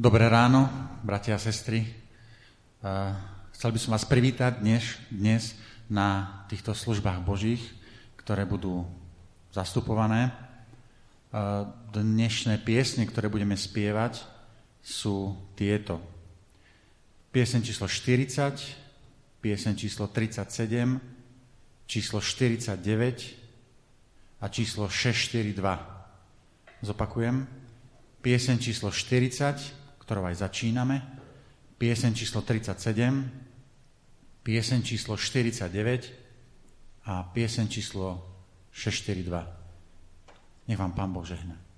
[0.00, 0.64] Dobré ráno,
[1.04, 1.84] bratia a sestry.
[3.52, 5.52] Chcel by som vás privítať dnes, dnes
[5.92, 7.60] na týchto službách Božích,
[8.16, 8.88] ktoré budú
[9.52, 10.32] zastupované.
[11.92, 14.24] Dnešné piesne, ktoré budeme spievať,
[14.80, 16.00] sú tieto.
[17.28, 18.56] Piesen číslo 40,
[19.44, 20.96] piesen číslo 37,
[21.84, 26.88] číslo 49 a číslo 642.
[26.88, 27.44] Zopakujem.
[28.24, 29.76] Piesen číslo 40,
[30.10, 31.06] ktorou aj začíname,
[31.78, 38.18] piesen číslo 37, piesen číslo 49 a piesen číslo
[38.74, 40.66] 642.
[40.66, 41.69] Nech vám Pán Boh žehne.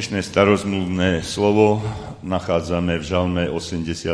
[0.00, 1.76] Dnešné starozmluvné slovo
[2.24, 4.08] nachádzame v Žalme 86.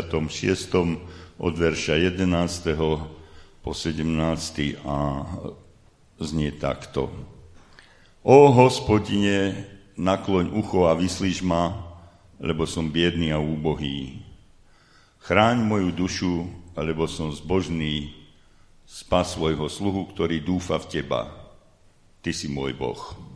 [1.38, 2.26] od verša 11.
[3.62, 4.82] po 17.
[4.82, 4.96] a
[6.18, 7.06] znie takto.
[8.26, 9.62] O hospodine,
[9.94, 11.78] nakloň ucho a vyslíš ma,
[12.42, 14.26] lebo som biedný a úbohý.
[15.22, 18.10] Chráň moju dušu, lebo som zbožný,
[18.90, 21.30] spas svojho sluhu, ktorý dúfa v teba.
[22.26, 23.35] Ty si môj Boh.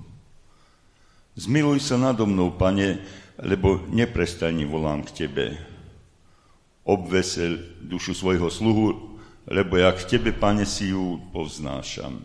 [1.38, 3.02] Zmiluj sa nado mnou, pane,
[3.38, 5.46] lebo neprestane volám k tebe.
[6.86, 12.22] Obvesel dušu svojho sluhu, lebo jak k tebe, pane, si ju povznášam.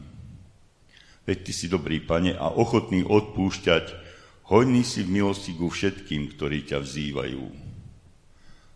[1.26, 4.06] Veď ty si dobrý, pane, a ochotný odpúšťať
[4.46, 7.50] Hojný si v milosti ku všetkým, ktorí ťa vzývajú.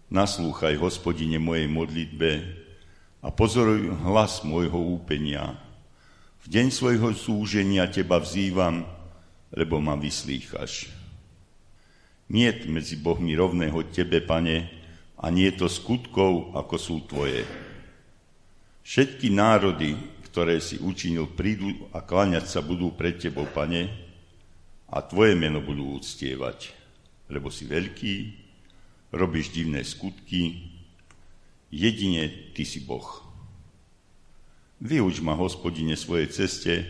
[0.09, 2.41] Naslúchaj, hospodine, mojej modlitbe
[3.21, 5.61] a pozoruj hlas môjho úpenia.
[6.41, 8.89] V deň svojho súženia teba vzývam,
[9.59, 10.87] lebo ma vyslýchaš.
[12.31, 14.71] Niet medzi Bohmi rovného tebe, pane,
[15.19, 17.43] a nie to skutkov, ako sú tvoje.
[18.87, 19.99] Všetky národy,
[20.31, 23.91] ktoré si učinil, prídu a kláňať sa budú pred tebou, pane,
[24.87, 26.71] a tvoje meno budú úctievať,
[27.27, 28.13] lebo si veľký,
[29.11, 30.69] robíš divné skutky,
[31.73, 33.05] jedine ty si Boh.
[34.79, 36.87] Vyuč ma, hospodine, svojej ceste,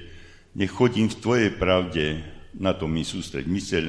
[0.54, 2.22] nech chodím v tvojej pravde,
[2.57, 3.86] na to mi sústreď myseľ,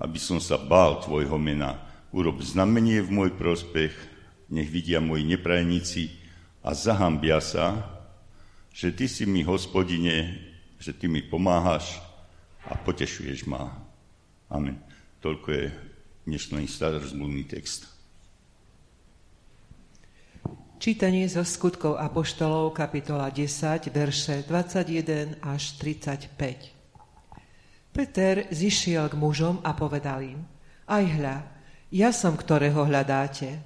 [0.00, 1.78] aby som sa bál tvojho mena.
[2.10, 3.92] Urob znamenie v môj prospech,
[4.50, 6.10] nech vidia moji neprajníci
[6.66, 7.86] a zahambia sa,
[8.74, 10.40] že ty si mi, hospodine,
[10.82, 12.10] že ty mi pomáhaš,
[12.68, 13.72] a potešuješ ma.
[14.52, 14.76] Amen.
[15.24, 15.64] Toľko je
[16.28, 17.88] dnešný starozmluvný text.
[20.80, 26.79] Čítanie zo skutkov Apoštolov, kapitola 10, verše 21 až 35.
[27.90, 30.40] Peter zišiel k mužom a povedal im,
[30.86, 31.36] aj hľa,
[31.90, 33.58] ja som, ktorého hľadáte.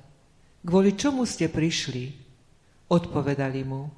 [0.64, 2.16] Kvôli čomu ste prišli?
[2.88, 3.92] Odpovedali mu,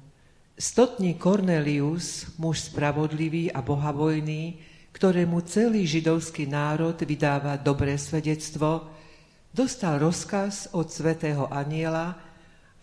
[0.59, 4.59] stotný Cornelius, muž spravodlivý a bohabojný,
[4.91, 8.91] ktorému celý židovský národ vydáva dobré svedectvo,
[9.55, 12.19] dostal rozkaz od svätého aniela,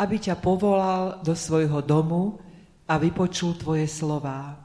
[0.01, 2.41] aby ťa povolal do svojho domu
[2.89, 4.64] a vypočul tvoje slová.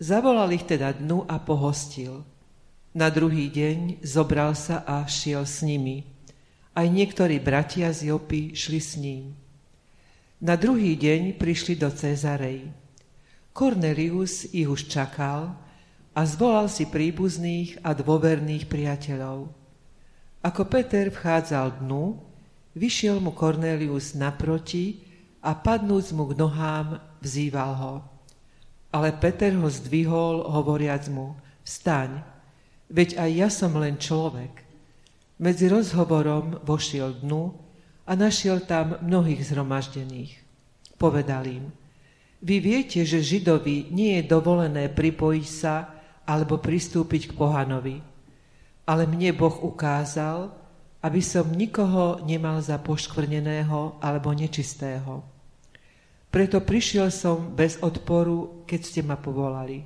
[0.00, 2.24] Zavolal ich teda dnu a pohostil.
[2.96, 6.08] Na druhý deň zobral sa a šiel s nimi.
[6.72, 9.36] Aj niektorí bratia z Jopy šli s ním.
[10.40, 12.72] Na druhý deň prišli do Cezarej.
[13.52, 15.52] Cornelius ich už čakal,
[16.10, 19.52] a zvolal si príbuzných a dôverných priateľov.
[20.40, 22.18] Ako Peter vchádzal dnu,
[22.74, 25.04] vyšiel mu Cornelius naproti
[25.44, 27.94] a padnúc mu k nohám, vzýval ho.
[28.90, 32.26] Ale Peter ho zdvihol, hovoriac mu, vstaň,
[32.90, 34.66] veď aj ja som len človek.
[35.40, 37.54] Medzi rozhovorom vošiel dnu
[38.04, 40.32] a našiel tam mnohých zhromaždených.
[40.98, 41.64] Povedal im,
[42.40, 45.92] vy viete, že Židovi nie je dovolené pripojiť sa
[46.24, 48.00] alebo pristúpiť k pohanovi.
[48.88, 50.48] Ale mne Boh ukázal,
[51.04, 55.24] aby som nikoho nemal za poškvrneného alebo nečistého.
[56.30, 59.82] Preto prišiel som bez odporu, keď ste ma povolali.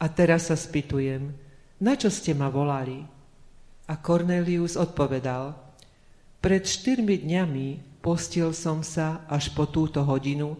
[0.00, 1.32] A teraz sa spýtujem,
[1.80, 3.00] na čo ste ma volali?
[3.88, 5.56] A Cornelius odpovedal,
[6.40, 10.56] pred štyrmi dňami postil som sa až po túto hodinu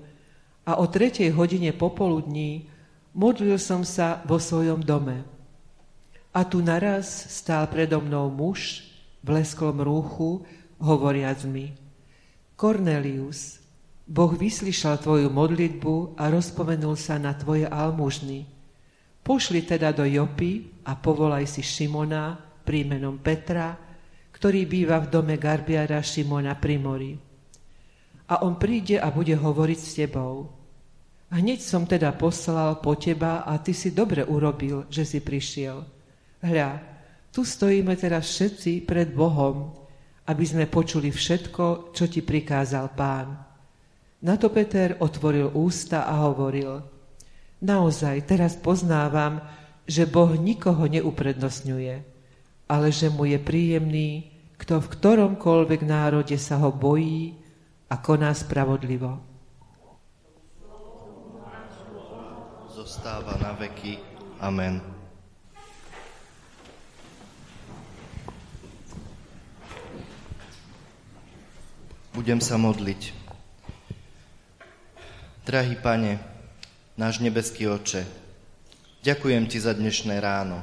[0.64, 2.68] a o tretej hodine popoludní
[3.10, 5.26] Modlil som sa vo svojom dome.
[6.30, 8.86] A tu naraz stál predo mnou muž
[9.18, 10.46] v lesklom rúchu,
[10.78, 11.74] hovoriac mi,
[12.54, 13.59] Cornelius,
[14.10, 18.42] Boh vyslyšal tvoju modlitbu a rozpomenul sa na tvoje almužny.
[19.22, 22.34] Pošli teda do Jopy a povolaj si Šimona
[22.66, 23.78] prímenom Petra,
[24.34, 27.14] ktorý býva v dome Garbiara Šimona pri mori.
[28.34, 30.58] A on príde a bude hovoriť s tebou.
[31.30, 35.86] Hneď som teda poslal po teba a ty si dobre urobil, že si prišiel.
[36.42, 36.82] Hľa,
[37.30, 39.70] tu stojíme teraz všetci pred Bohom,
[40.26, 43.49] aby sme počuli všetko, čo ti prikázal pán.
[44.20, 46.84] Na to Peter otvoril ústa a hovoril,
[47.64, 49.40] naozaj teraz poznávam,
[49.88, 51.94] že Boh nikoho neuprednostňuje,
[52.68, 54.28] ale že mu je príjemný,
[54.60, 57.40] kto v ktoromkoľvek národe sa ho bojí
[57.88, 59.30] a koná spravodlivo.
[62.80, 64.00] zostáva na veky.
[64.40, 64.80] Amen.
[72.16, 73.19] Budem sa modliť.
[75.50, 76.22] Drahý Pane,
[76.94, 78.06] náš nebeský Oče,
[79.02, 80.62] ďakujem Ti za dnešné ráno.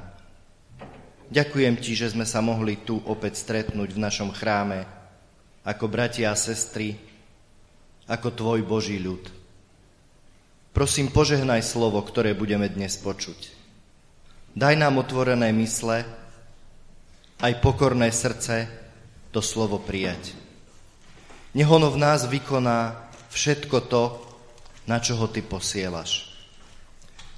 [1.27, 4.87] Ďakujem Ti, že sme sa mohli tu opäť stretnúť v našom chráme
[5.67, 6.95] ako bratia a sestry,
[8.07, 9.27] ako Tvoj Boží ľud.
[10.71, 13.51] Prosím, požehnaj slovo, ktoré budeme dnes počuť.
[14.55, 16.07] Daj nám otvorené mysle,
[17.43, 18.71] aj pokorné srdce
[19.35, 20.31] to slovo prijať.
[21.51, 22.95] Nech ono v nás vykoná
[23.35, 24.03] všetko to,
[24.87, 26.31] na čo ho Ty posielaš.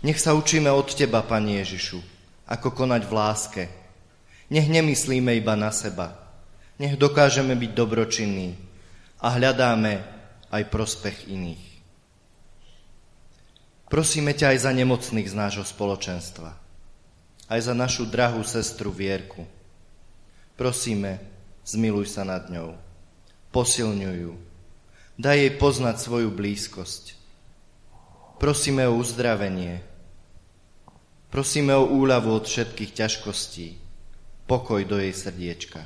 [0.05, 1.99] Nech sa učíme od Teba, Pani Ježišu,
[2.47, 3.63] ako konať v láske.
[4.47, 6.15] Nech nemyslíme iba na seba.
[6.79, 8.55] Nech dokážeme byť dobročinní
[9.19, 9.99] a hľadáme
[10.47, 11.65] aj prospech iných.
[13.91, 16.55] Prosíme ťa aj za nemocných z nášho spoločenstva.
[17.49, 19.43] aj za našu drahú sestru Vierku.
[20.53, 21.17] Prosíme,
[21.65, 22.77] zmiluj sa nad ňou,
[23.49, 24.33] posilňuj ju,
[25.17, 27.18] daj jej poznať svoju blízkosť.
[28.39, 29.83] Prosíme o uzdravenie,
[31.27, 33.75] prosíme o úľavu od všetkých ťažkostí,
[34.47, 35.83] pokoj do jej srdiečka.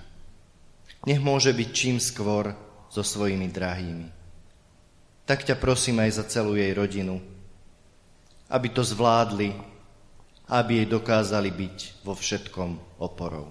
[1.10, 2.53] Nech môže byť čím skôr
[2.93, 4.05] so svojimi drahými.
[5.25, 7.17] Tak ťa prosím aj za celú jej rodinu,
[8.53, 9.57] aby to zvládli,
[10.45, 13.50] aby jej dokázali byť vo všetkom oporou.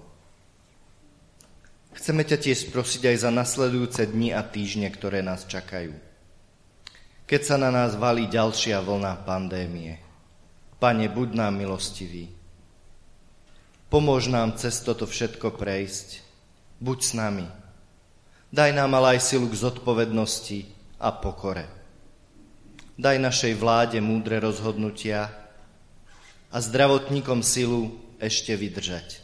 [1.91, 6.12] Chceme ťa tiež prosiť aj za nasledujúce dni a týždne, ktoré nás čakajú.
[7.23, 9.99] Keď sa na nás valí ďalšia vlna pandémie.
[10.77, 12.27] Pane, buď nám milostivý.
[13.87, 16.19] Pomôž nám cez toto všetko prejsť.
[16.83, 17.47] Buď s nami.
[18.51, 20.67] Daj nám ale aj silu k zodpovednosti
[20.99, 21.65] a pokore.
[22.99, 25.31] Daj našej vláde múdre rozhodnutia
[26.53, 29.23] a zdravotníkom silu ešte vydržať.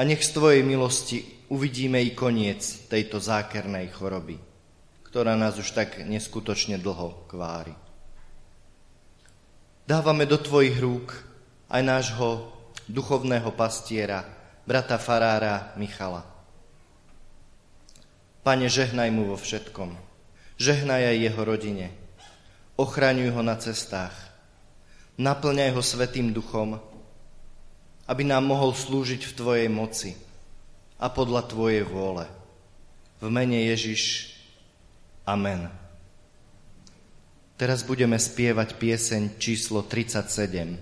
[0.00, 1.20] A nech z Tvojej milosti
[1.52, 4.40] uvidíme i koniec tejto zákernej choroby,
[5.12, 7.76] ktorá nás už tak neskutočne dlho kvári.
[9.84, 11.12] Dávame do Tvojich rúk
[11.68, 12.48] aj nášho
[12.88, 14.24] duchovného pastiera,
[14.64, 16.24] brata farára Michala.
[18.40, 19.92] Pane, žehnaj mu vo všetkom.
[20.56, 21.86] Žehnaj aj jeho rodine.
[22.80, 24.16] Ochraňuj ho na cestách.
[25.20, 26.80] Naplňaj ho svetým duchom
[28.12, 30.12] aby nám mohol slúžiť v Tvojej moci
[30.98, 32.26] a podľa Tvojej vôle.
[33.22, 34.31] V mene Ježiš.
[35.22, 35.70] Amen.
[37.54, 40.74] Teraz budeme spievať pieseň číslo 37.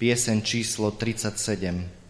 [0.00, 2.01] Pieseň číslo 37.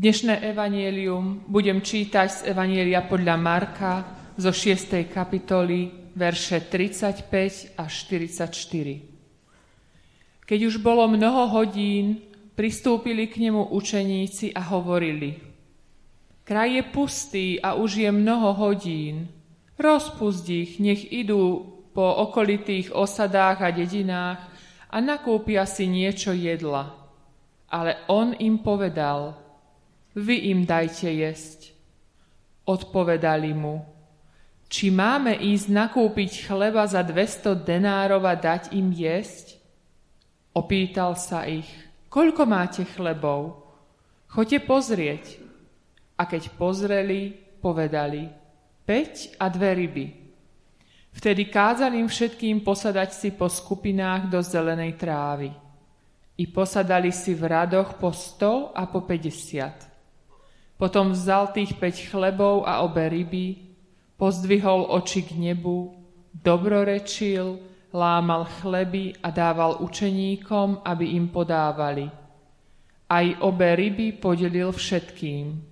[0.00, 3.92] Dnešné evanielium budem čítať z Evanielia podľa Marka
[4.32, 4.96] zo 6.
[5.12, 8.48] kapitoly, verše 35 až 44.
[10.48, 12.16] Keď už bolo mnoho hodín,
[12.56, 15.36] pristúpili k nemu učeníci a hovorili
[16.48, 19.28] Kraj je pustý a už je mnoho hodín.
[19.76, 24.40] Rozpust ich, nech idú po okolitých osadách a dedinách
[24.88, 26.88] a nakúpia si niečo jedla.
[27.68, 29.36] Ale on im povedal–
[30.14, 31.74] vy im dajte jesť.
[32.66, 33.82] Odpovedali mu,
[34.70, 39.58] či máme ísť nakúpiť chleba za 200 denárov a dať im jesť?
[40.54, 41.66] Opýtal sa ich,
[42.06, 43.66] koľko máte chlebov?
[44.30, 45.24] Choďte pozrieť.
[46.14, 48.30] A keď pozreli, povedali,
[48.86, 50.06] 5 a dve ryby.
[51.10, 55.50] Vtedy kázal im všetkým posadať si po skupinách do zelenej trávy.
[56.38, 59.89] I posadali si v radoch po 100 a po 50.
[60.80, 63.76] Potom vzal tých päť chlebov a obe ryby,
[64.16, 65.92] pozdvihol oči k nebu,
[66.32, 67.60] dobrorečil,
[67.92, 72.08] lámal chleby a dával učeníkom, aby im podávali.
[73.12, 75.68] Aj obe ryby podelil všetkým.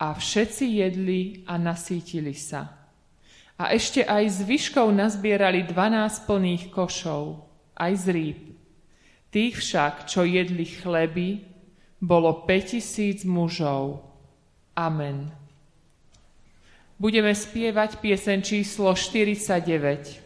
[0.00, 2.90] A všetci jedli a nasítili sa.
[3.60, 7.44] A ešte aj zvyškou nazbierali dvanásť plných košov,
[7.76, 8.40] aj z rýb.
[9.30, 11.44] Tých však, čo jedli chleby,
[12.02, 14.13] bolo 5000 mužov.
[14.74, 15.30] Amen.
[16.98, 20.23] Budeme spievať piesen číslo 49.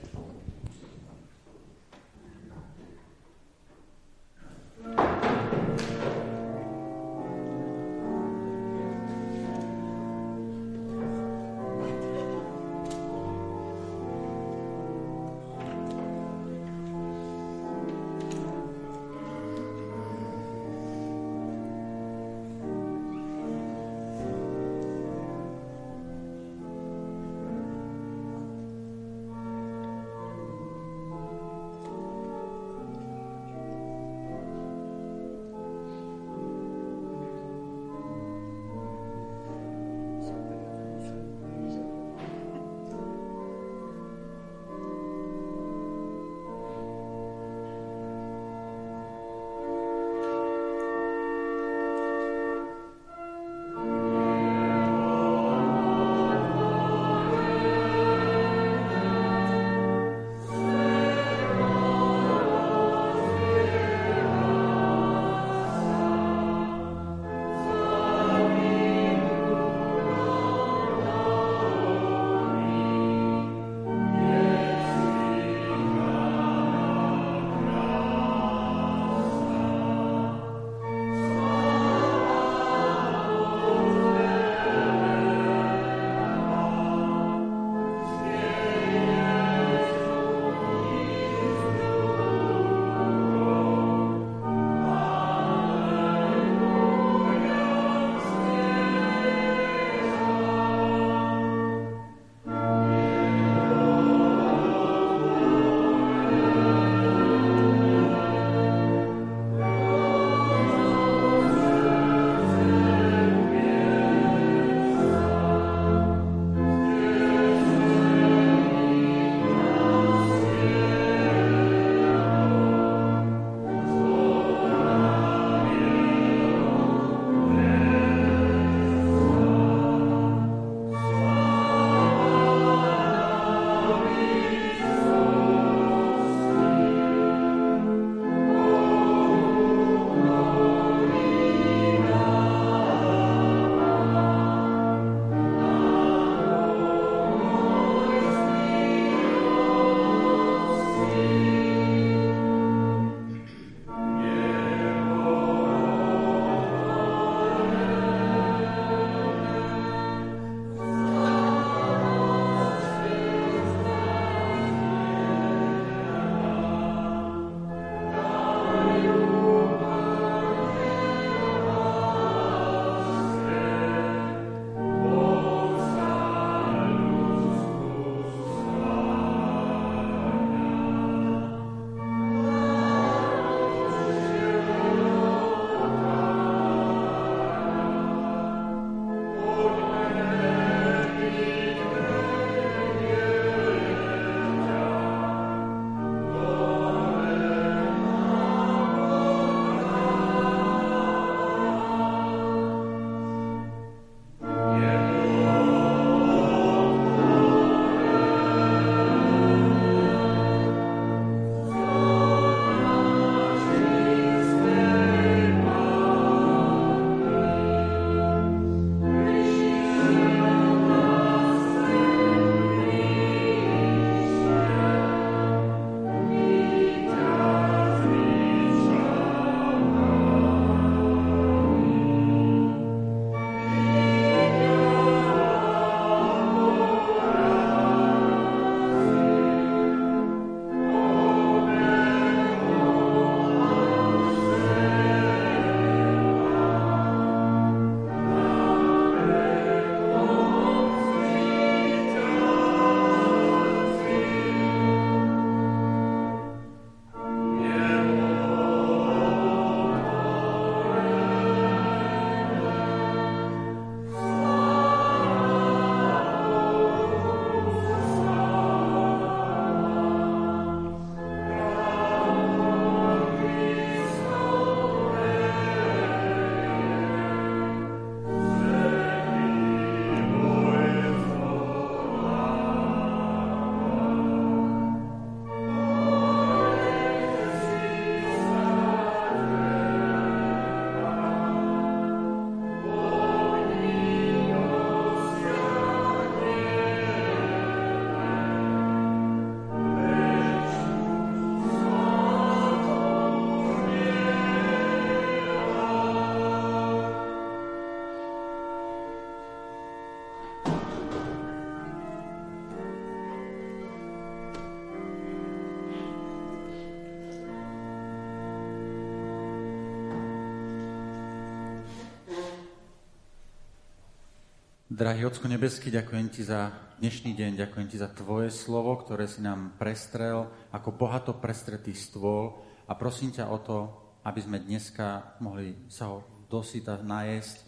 [324.98, 329.38] Drahý Ocko nebeský, ďakujem Ti za dnešný deň, ďakujem Ti za Tvoje slovo, ktoré si
[329.38, 333.78] nám prestrel ako bohato prestretý stôl a prosím ťa o to,
[334.26, 337.62] aby sme dneska mohli sa ho dosyta najesť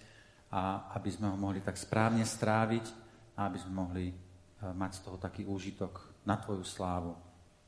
[0.51, 2.91] a aby sme ho mohli tak správne stráviť
[3.39, 4.15] a aby sme mohli e,
[4.67, 7.15] mať z toho taký úžitok na Tvoju slávu.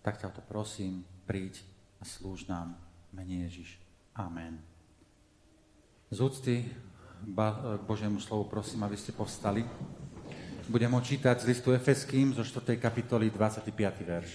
[0.02, 1.62] Tak ťa o to prosím, príď
[2.02, 2.74] a slúž nám,
[3.14, 3.78] mene Ježiš.
[4.18, 4.58] Amen.
[6.10, 6.66] Z úcty
[7.22, 9.62] k Božiemu slovu prosím, aby ste povstali.
[10.66, 12.78] Budem ho čítať z listu Efeským zo 4.
[12.78, 13.72] kapitoly 25.
[14.02, 14.30] verš.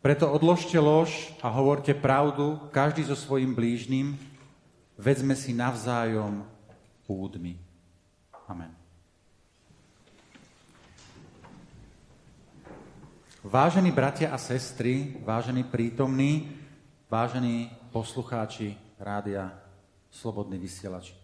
[0.00, 4.16] Preto odložte lož a hovorte pravdu, každý so svojim blížnym,
[4.96, 6.40] vedzme si navzájom
[7.04, 7.60] údmi.
[8.48, 8.72] Amen.
[13.44, 16.48] Vážení bratia a sestry, vážení prítomní,
[17.12, 19.59] vážení poslucháči rádia
[20.10, 21.14] Slobodný vysielač.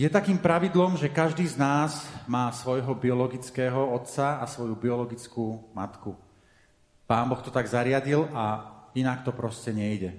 [0.00, 6.16] Je takým pravidlom, že každý z nás má svojho biologického otca a svoju biologickú matku.
[7.04, 8.64] Pán Boh to tak zariadil a
[8.96, 10.16] inak to proste nejde.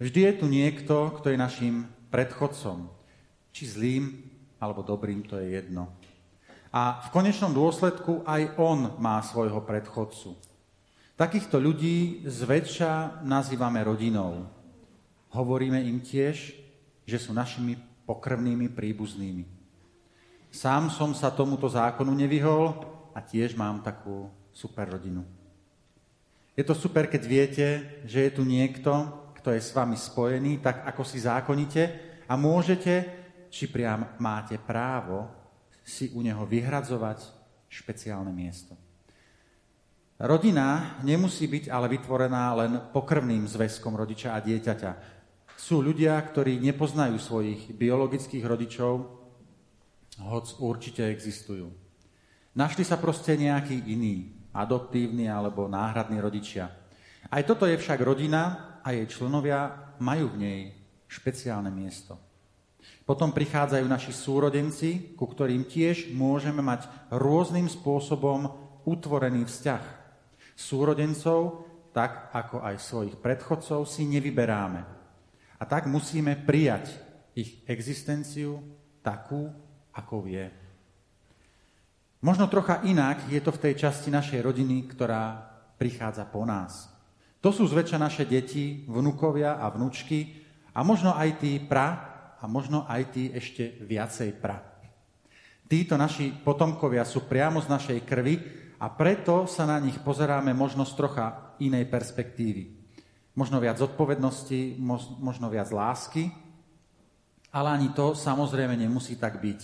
[0.00, 1.74] Vždy je tu niekto, kto je našim
[2.10, 2.90] predchodcom.
[3.52, 4.04] Či zlým,
[4.58, 5.92] alebo dobrým, to je jedno.
[6.74, 10.34] A v konečnom dôsledku aj on má svojho predchodcu.
[11.20, 14.48] Takýchto ľudí zväčša nazývame rodinou.
[15.30, 16.58] Hovoríme im tiež,
[17.06, 19.46] že sú našimi pokrvnými príbuznými.
[20.50, 22.74] Sám som sa tomuto zákonu nevyhol
[23.14, 25.22] a tiež mám takú super rodinu.
[26.58, 27.66] Je to super, keď viete,
[28.02, 28.90] že je tu niekto,
[29.38, 31.82] kto je s vami spojený, tak ako si zákonite
[32.26, 33.06] a môžete,
[33.48, 35.30] či priam máte právo,
[35.86, 37.22] si u neho vyhradzovať
[37.70, 38.74] špeciálne miesto.
[40.20, 45.19] Rodina nemusí byť ale vytvorená len pokrvným zväzkom rodiča a dieťaťa.
[45.60, 48.92] Sú ľudia, ktorí nepoznajú svojich biologických rodičov,
[50.24, 51.68] hoc určite existujú.
[52.56, 56.72] Našli sa proste nejaký iný, adoptívny alebo náhradní rodičia.
[57.28, 60.60] Aj toto je však rodina a jej členovia majú v nej
[61.12, 62.16] špeciálne miesto.
[63.04, 68.48] Potom prichádzajú naši súrodenci, ku ktorým tiež môžeme mať rôznym spôsobom
[68.88, 69.84] utvorený vzťah.
[70.56, 74.99] Súrodencov, tak ako aj svojich predchodcov, si nevyberáme.
[75.60, 76.96] A tak musíme prijať
[77.36, 78.64] ich existenciu
[79.04, 79.52] takú,
[79.92, 80.48] akou je.
[82.24, 85.40] Možno trocha inak je to v tej časti našej rodiny, ktorá
[85.76, 86.88] prichádza po nás.
[87.40, 90.44] To sú zväčša naše deti, vnukovia a vnúčky
[90.76, 91.88] a možno aj tí pra
[92.40, 94.60] a možno aj tí ešte viacej pra.
[95.64, 98.36] Títo naši potomkovia sú priamo z našej krvi
[98.80, 102.79] a preto sa na nich pozeráme možno z trocha inej perspektívy
[103.34, 104.78] možno viac zodpovednosti,
[105.20, 106.30] možno viac lásky,
[107.50, 109.60] ale ani to samozrejme nemusí tak byť.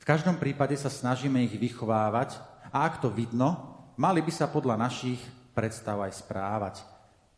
[0.00, 2.40] V každom prípade sa snažíme ich vychovávať
[2.72, 5.20] a ak to vidno, mali by sa podľa našich
[5.56, 6.74] predstav aj správať.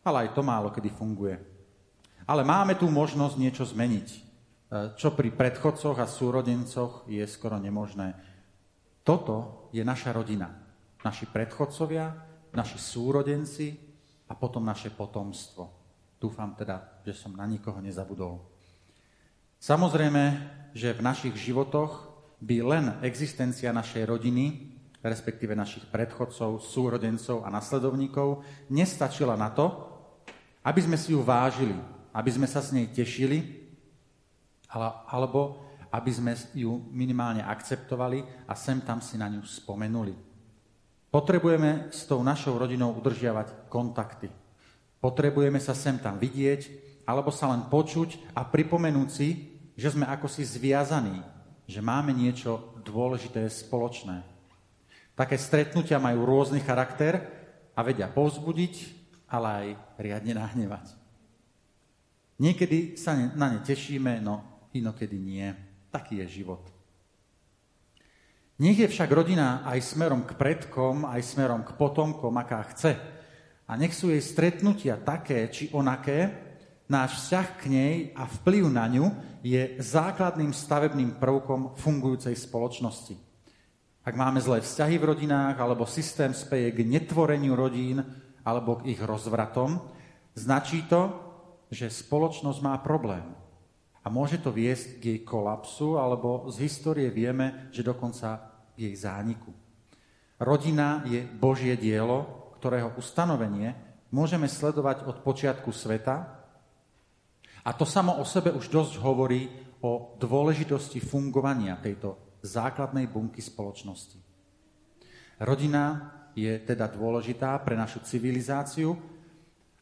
[0.04, 1.38] Ale aj to málo kedy funguje.
[2.28, 4.18] Ale máme tu možnosť niečo zmeniť, e,
[5.00, 8.14] čo pri predchodcoch a súrodencoch je skoro nemožné.
[9.00, 10.52] Toto je naša rodina.
[11.00, 12.12] Naši predchodcovia,
[12.52, 13.87] naši súrodenci,
[14.28, 15.72] a potom naše potomstvo.
[16.20, 18.42] Dúfam teda, že som na nikoho nezabudol.
[19.58, 20.24] Samozrejme,
[20.76, 22.06] že v našich životoch
[22.38, 24.70] by len existencia našej rodiny,
[25.02, 29.66] respektíve našich predchodcov, súrodencov a nasledovníkov, nestačila na to,
[30.62, 31.74] aby sme si ju vážili,
[32.14, 33.66] aby sme sa s nej tešili,
[35.08, 40.27] alebo aby sme ju minimálne akceptovali a sem tam si na ňu spomenuli.
[41.08, 44.28] Potrebujeme s tou našou rodinou udržiavať kontakty.
[45.00, 46.68] Potrebujeme sa sem tam vidieť,
[47.08, 51.24] alebo sa len počuť a pripomenúť si, že sme ako si zviazaní,
[51.64, 54.20] že máme niečo dôležité spoločné.
[55.16, 57.24] Také stretnutia majú rôzny charakter
[57.72, 58.74] a vedia povzbudiť,
[59.32, 59.66] ale aj
[59.96, 60.92] riadne nahnevať.
[62.38, 65.48] Niekedy sa na ne tešíme, no inokedy nie.
[65.90, 66.77] Taký je život.
[68.58, 72.98] Nech je však rodina aj smerom k predkom, aj smerom k potomkom, aká chce.
[73.70, 76.34] A nech sú jej stretnutia také či onaké,
[76.90, 79.06] náš vzťah k nej a vplyv na ňu
[79.46, 83.14] je základným stavebným prvkom fungujúcej spoločnosti.
[84.02, 88.02] Ak máme zlé vzťahy v rodinách, alebo systém speje k netvoreniu rodín,
[88.42, 89.84] alebo k ich rozvratom,
[90.32, 91.12] značí to,
[91.68, 93.36] že spoločnosť má problém.
[94.00, 98.47] A môže to viesť k jej kolapsu, alebo z histórie vieme, že dokonca
[98.78, 99.50] jej zániku.
[100.38, 103.74] Rodina je Božie dielo, ktorého ustanovenie
[104.14, 106.38] môžeme sledovať od počiatku sveta
[107.66, 109.50] a to samo o sebe už dosť hovorí
[109.82, 114.18] o dôležitosti fungovania tejto základnej bunky spoločnosti.
[115.42, 118.94] Rodina je teda dôležitá pre našu civilizáciu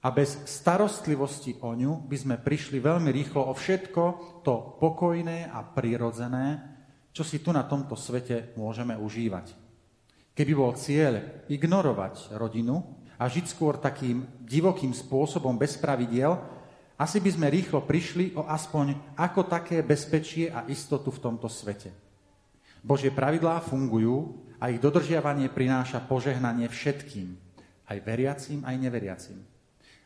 [0.05, 4.03] a bez starostlivosti o ňu by sme prišli veľmi rýchlo o všetko
[4.45, 6.76] to pokojné a prirodzené,
[7.17, 9.57] čo si tu na tomto svete môžeme užívať.
[10.37, 12.85] Keby bol cieľ ignorovať rodinu
[13.17, 16.37] a žiť skôr takým divokým spôsobom bez pravidiel,
[17.01, 21.89] asi by sme rýchlo prišli o aspoň ako také bezpečie a istotu v tomto svete.
[22.85, 27.33] Božie pravidlá fungujú a ich dodržiavanie prináša požehnanie všetkým,
[27.89, 29.41] aj veriacím, aj neveriacím.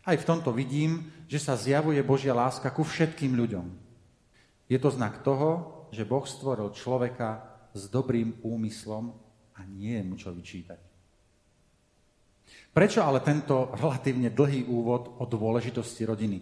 [0.06, 3.66] Aj v tomto vidím, že sa zjavuje Božia láska ku všetkým ľuďom.
[4.70, 9.14] Je to znak toho, že Boh stvoril človeka s dobrým úmyslom
[9.54, 10.80] a nie je mu čo vyčítať.
[12.70, 16.38] Prečo ale tento relatívne dlhý úvod o dôležitosti rodiny?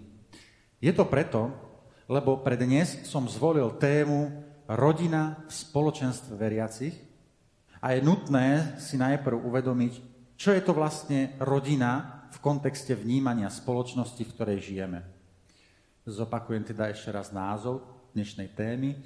[0.78, 1.48] Je to preto,
[2.08, 4.30] lebo pre dnes som zvolil tému
[4.68, 6.94] rodina v spoločenstve veriacich
[7.80, 9.92] a je nutné si najprv uvedomiť,
[10.37, 15.00] čo je to vlastne rodina v kontexte vnímania spoločnosti, v ktorej žijeme.
[16.04, 18.96] Zopakujem teda ešte raz názov dnešnej témy.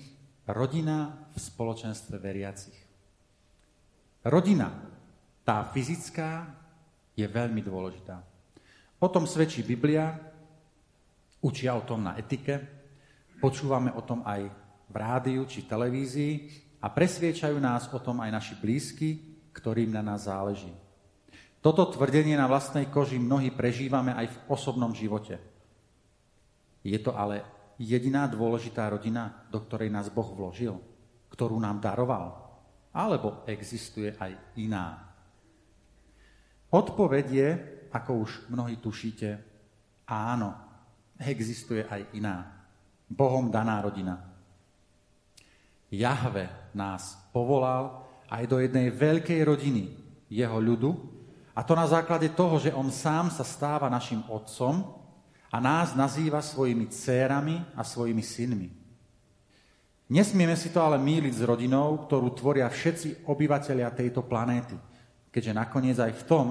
[0.48, 2.78] Rodina v spoločenstve veriacich.
[4.26, 4.70] Rodina,
[5.46, 6.62] tá fyzická,
[7.12, 8.24] je veľmi dôležitá.
[9.02, 10.16] O tom svedčí Biblia,
[11.44, 12.58] učia o tom na etike,
[13.42, 14.48] počúvame o tom aj
[14.88, 16.34] v rádiu či televízii
[16.80, 19.08] a presviečajú nás o tom aj naši blízky,
[19.52, 20.72] ktorým na nás záleží.
[21.62, 25.38] Toto tvrdenie na vlastnej koži mnohí prežívame aj v osobnom živote.
[26.82, 27.46] Je to ale
[27.82, 30.78] jediná dôležitá rodina, do ktorej nás Boh vložil,
[31.34, 32.38] ktorú nám daroval.
[32.94, 35.10] Alebo existuje aj iná?
[36.70, 37.48] Odpoveď je,
[37.90, 39.28] ako už mnohí tušíte,
[40.06, 40.54] áno,
[41.18, 42.62] existuje aj iná.
[43.10, 44.22] Bohom daná rodina.
[45.92, 49.92] Jahve nás povolal aj do jednej veľkej rodiny
[50.32, 51.12] jeho ľudu,
[51.52, 55.01] a to na základe toho, že on sám sa stáva našim otcom
[55.52, 58.68] a nás nazýva svojimi dcérami a svojimi synmi.
[60.08, 64.76] Nesmieme si to ale míliť s rodinou, ktorú tvoria všetci obyvateľia tejto planéty,
[65.28, 66.46] keďže nakoniec aj v tom,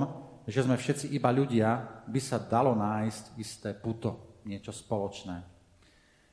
[0.46, 5.38] že sme všetci iba ľudia, by sa dalo nájsť isté puto, niečo spoločné.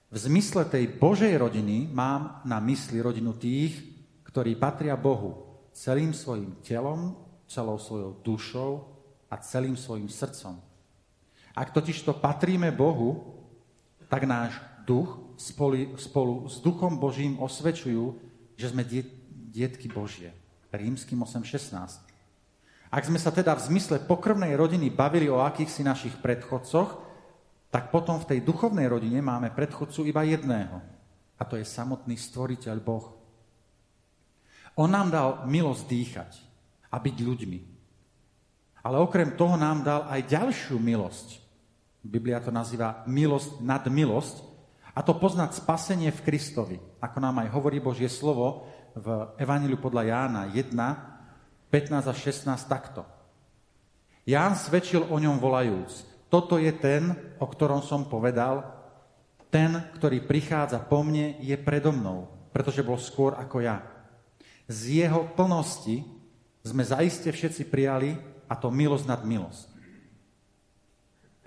[0.09, 3.77] V zmysle tej Božej rodiny mám na mysli rodinu tých,
[4.25, 7.13] ktorí patria Bohu celým svojim telom,
[7.45, 8.73] celou svojou dušou
[9.29, 10.68] a celým svojim srdcom.
[11.59, 13.35] Ak totiž to patríme Bohu,
[14.07, 14.55] tak náš
[14.87, 18.15] duch spolu, spolu s Duchom Božím osvedčujú,
[18.55, 19.11] že sme diet,
[19.51, 20.31] dietky Božie.
[20.71, 22.07] Rímským 8.16.
[22.89, 27.03] Ak sme sa teda v zmysle pokrvnej rodiny bavili o akýchsi našich predchodcoch,
[27.75, 30.79] tak potom v tej duchovnej rodine máme predchodcu iba jedného.
[31.37, 33.19] A to je samotný stvoriteľ Boh.
[34.79, 36.33] On nám dal milosť dýchať
[36.87, 37.61] a byť ľuďmi.
[38.87, 41.48] Ale okrem toho nám dal aj ďalšiu milosť.
[42.03, 44.49] Biblia to nazýva milosť nad milosť,
[44.99, 48.67] a to poznať spasenie v Kristovi, ako nám aj hovorí Božie slovo
[48.99, 50.75] v Evaníliu podľa Jána 1,
[51.71, 53.07] 15 a 16 takto.
[54.27, 58.67] Ján svedčil o ňom volajúc, toto je ten, o ktorom som povedal,
[59.55, 63.87] ten, ktorý prichádza po mne, je predo mnou, pretože bol skôr ako ja.
[64.67, 66.03] Z jeho plnosti
[66.67, 68.19] sme zaiste všetci prijali
[68.51, 69.68] a to milosť nad milosť.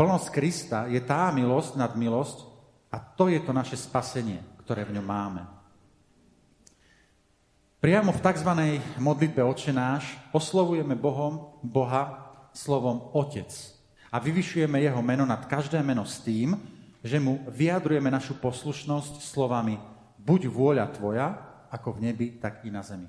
[0.01, 2.49] Plnosť Krista je tá milosť nad milosť,
[2.89, 5.45] a to je to naše spasenie, ktoré v ňom máme.
[7.77, 8.49] Priamo v tzv.
[8.97, 13.53] modlitbe očenáš oslovujeme Bohom, Boha slovom Otec
[14.09, 16.57] a vyvyšujeme jeho meno nad každé meno s tým,
[17.05, 19.77] že mu vyjadrujeme našu poslušnosť slovami
[20.17, 21.27] buď vôľa tvoja,
[21.69, 23.05] ako v nebi, tak i na zemi.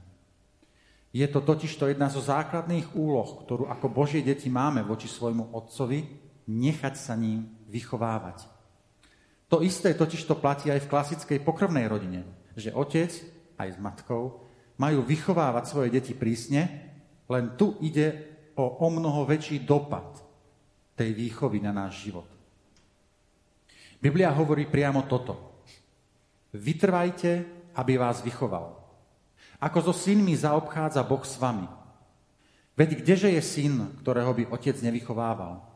[1.09, 5.57] Je to totiž to jedna zo základných úloh, ktorú ako Božie deti máme voči svojmu
[5.57, 8.47] Otcovi, nechať sa ním vychovávať.
[9.53, 12.25] To isté totiž to platí aj v klasickej pokrvnej rodine,
[12.57, 13.13] že otec
[13.61, 14.49] aj s matkou
[14.81, 16.89] majú vychovávať svoje deti prísne,
[17.29, 20.21] len tu ide o o mnoho väčší dopad
[20.97, 22.29] tej výchovy na náš život.
[24.03, 25.63] Biblia hovorí priamo toto.
[26.53, 27.47] Vytrvajte,
[27.79, 28.77] aby vás vychoval.
[29.63, 31.71] Ako so synmi zaobchádza Boh s vami.
[32.75, 35.72] Veď kdeže je syn, ktorého by otec nevychovával?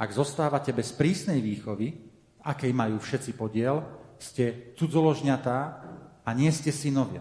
[0.00, 1.92] Ak zostávate bez prísnej výchovy,
[2.40, 3.84] akej majú všetci podiel,
[4.16, 5.58] ste cudzoložňatá
[6.24, 7.20] a nie ste synovia.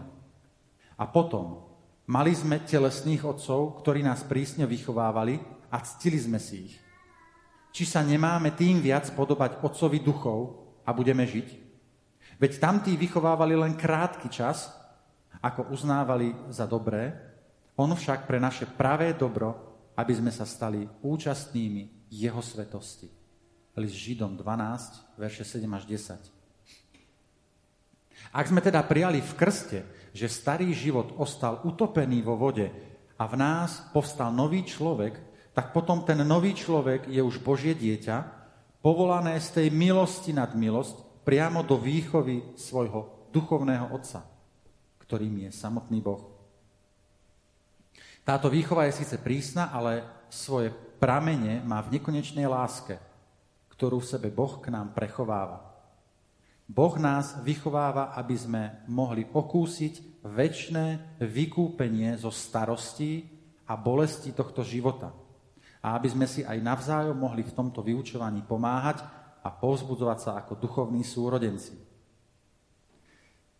[0.95, 1.67] A potom,
[2.07, 6.75] mali sme telesných otcov, ktorí nás prísne vychovávali a ctili sme si ich.
[7.75, 11.47] Či sa nemáme tým viac podobať otcovi duchov a budeme žiť?
[12.39, 14.71] Veď tamtí vychovávali len krátky čas,
[15.43, 17.11] ako uznávali za dobré,
[17.75, 19.67] on však pre naše pravé dobro,
[19.99, 23.09] aby sme sa stali účastnými jeho svetosti.
[23.79, 26.19] List Židom 12, verše 7 až 10.
[28.35, 29.79] Ak sme teda prijali v krste,
[30.11, 32.67] že starý život ostal utopený vo vode
[33.15, 35.15] a v nás povstal nový človek,
[35.55, 38.17] tak potom ten nový človek je už Božie dieťa,
[38.83, 44.39] povolané z tej milosti nad milosť priamo do výchovy svojho duchovného otca
[45.10, 46.21] ktorým je samotný Boh.
[48.21, 50.69] Táto výchova je síce prísna, ale svoje
[51.00, 53.00] pramene má v nekonečnej láske,
[53.71, 55.63] ktorú v sebe Boh k nám prechováva.
[56.69, 63.25] Boh nás vychováva, aby sme mohli okúsiť väčšné vykúpenie zo starostí
[63.65, 65.10] a bolesti tohto života.
[65.79, 69.02] A aby sme si aj navzájom mohli v tomto vyučovaní pomáhať
[69.41, 71.73] a povzbudzovať sa ako duchovní súrodenci.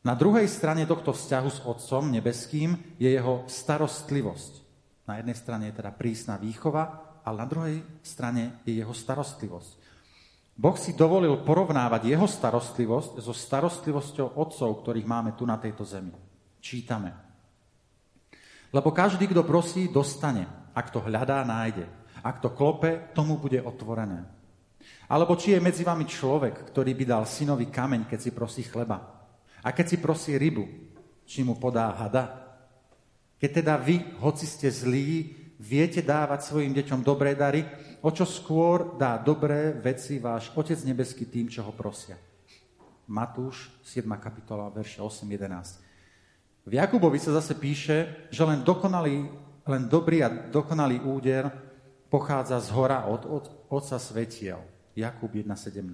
[0.06, 4.54] Na druhej strane tohto vzťahu s Otcom nebeským je jeho starostlivosť.
[5.10, 9.72] Na jednej strane je teda prísna výchova, ale na druhej strane je jeho starostlivosť.
[10.60, 16.12] Boh si dovolil porovnávať jeho starostlivosť so starostlivosťou otcov, ktorých máme tu na tejto zemi.
[16.60, 17.16] Čítame.
[18.76, 20.46] Lebo každý, kto prosí, dostane.
[20.76, 21.88] Ak to hľadá, nájde.
[22.20, 24.28] Ak to klope, tomu bude otvorené.
[25.08, 29.00] Alebo či je medzi vami človek, ktorý by dal synovi kameň, keď si prosí chleba.
[29.64, 30.68] A keď si prosí rybu,
[31.24, 32.36] či mu podá hada?
[33.40, 37.68] Keď teda vy, hoci ste zlí, viete dávať svojim deťom dobré dary,
[38.00, 42.16] o čo skôr dá dobré veci váš Otec nebeský tým, čo ho prosia.
[43.12, 44.08] Matúš, 7.
[44.16, 45.84] kapitola, verše 8-11.
[46.64, 49.28] V Jakubovi sa zase píše, že len, dokonalý,
[49.68, 51.52] len dobrý a dokonalý úder
[52.08, 54.62] pochádza z hora od, od Otca svetiel.
[54.96, 55.86] Jakub 1.17.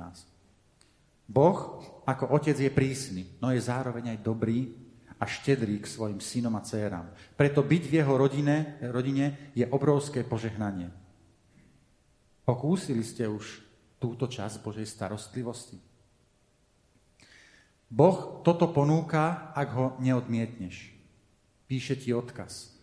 [1.25, 4.84] Boh ako otec je prísny, no je zároveň aj dobrý
[5.19, 7.07] a štedrý k svojim synom a dcerám.
[7.39, 10.91] Preto byť v jeho rodine, rodine je obrovské požehnanie.
[12.45, 13.63] Okúsili ste už
[13.97, 15.81] túto časť Božej starostlivosti?
[17.89, 20.91] Boh toto ponúka, ak ho neodmietneš.
[21.65, 22.75] Píše ti odkaz,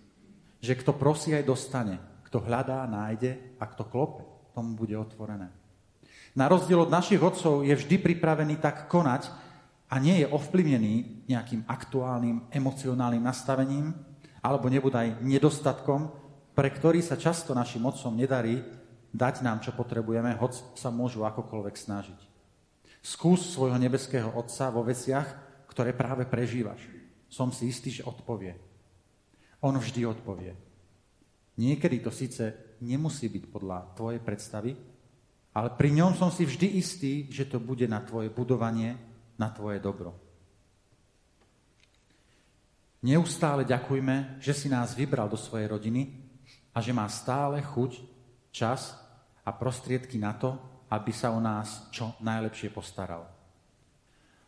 [0.58, 4.24] že kto prosí aj dostane, kto hľadá, nájde a kto klope,
[4.56, 5.52] tomu bude otvorené.
[6.32, 9.28] Na rozdiel od našich otcov je vždy pripravený tak konať
[9.92, 13.92] a nie je ovplyvnený nejakým aktuálnym emocionálnym nastavením
[14.40, 16.08] alebo nebudaj nedostatkom,
[16.56, 18.64] pre ktorý sa často našim otcom nedarí
[19.12, 22.20] dať nám, čo potrebujeme, hoď sa môžu akokoľvek snažiť.
[23.04, 25.28] Skús svojho nebeského otca vo veciach,
[25.68, 26.80] ktoré práve prežívaš.
[27.28, 28.56] Som si istý, že odpovie.
[29.60, 30.56] On vždy odpovie.
[31.60, 32.40] Niekedy to síce
[32.80, 34.72] nemusí byť podľa tvojej predstavy,
[35.52, 39.11] ale pri ňom som si vždy istý, že to bude na tvoje budovanie,
[39.42, 40.14] na tvoje dobro.
[43.02, 46.22] Neustále ďakujme, že si nás vybral do svojej rodiny
[46.70, 47.98] a že má stále chuť,
[48.54, 48.94] čas
[49.42, 50.54] a prostriedky na to,
[50.86, 53.26] aby sa o nás čo najlepšie postaral.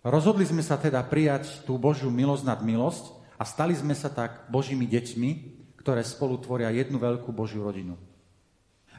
[0.06, 4.46] Rozhodli sme sa teda prijať tú Božiu milosť nad milosť a stali sme sa tak
[4.52, 5.30] Božími deťmi,
[5.80, 7.98] ktoré spolu tvoria jednu veľkú Božiu rodinu.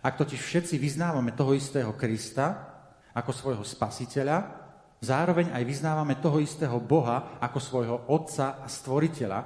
[0.03, 2.75] Ak totiž všetci vyznávame toho istého Krista
[3.15, 4.64] ako svojho spasiteľa,
[5.03, 9.39] zároveň aj vyznávame toho istého Boha ako svojho Otca a Stvoriteľa,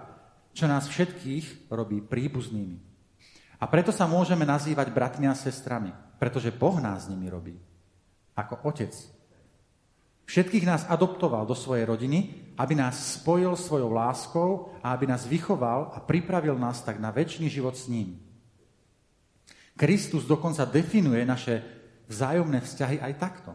[0.54, 2.78] čo nás všetkých robí príbuznými.
[3.60, 7.56] A preto sa môžeme nazývať bratmi a sestrami, pretože Boh nás s nimi robí.
[8.36, 8.96] Ako Otec.
[10.30, 15.92] Všetkých nás adoptoval do svojej rodiny, aby nás spojil svojou láskou a aby nás vychoval
[15.92, 18.22] a pripravil nás tak na väčší život s ním.
[19.80, 21.64] Kristus dokonca definuje naše
[22.12, 23.52] vzájomné vzťahy aj takto.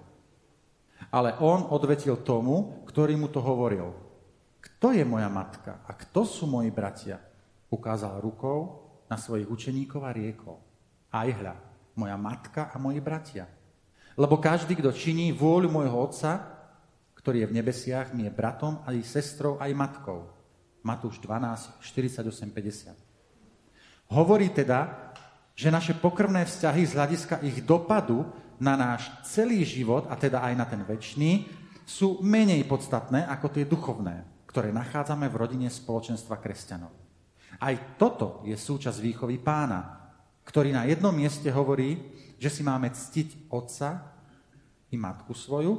[1.14, 3.94] Ale on odvetil tomu, ktorý mu to hovoril.
[4.58, 7.22] Kto je moja matka a kto sú moji bratia?
[7.70, 10.58] Ukázal rukou na svojich učeníkov a riekol.
[11.14, 11.54] Aj hľa,
[11.94, 13.46] moja matka a moji bratia.
[14.18, 16.50] Lebo každý, kto činí vôľu môjho otca,
[17.14, 20.26] ktorý je v nebesiach, mi je bratom, aj sestrou, aj matkou.
[20.82, 24.12] Matúš 12, 48, 50.
[24.12, 25.10] Hovorí teda,
[25.54, 28.26] že naše pokrvné vzťahy z hľadiska ich dopadu
[28.64, 31.44] na náš celý život, a teda aj na ten väčší,
[31.84, 36.88] sú menej podstatné ako tie duchovné, ktoré nachádzame v rodine spoločenstva kresťanov.
[37.60, 40.08] Aj toto je súčasť výchovy pána,
[40.48, 42.00] ktorý na jednom mieste hovorí,
[42.40, 44.16] že si máme ctiť otca
[44.88, 45.72] i matku svoju,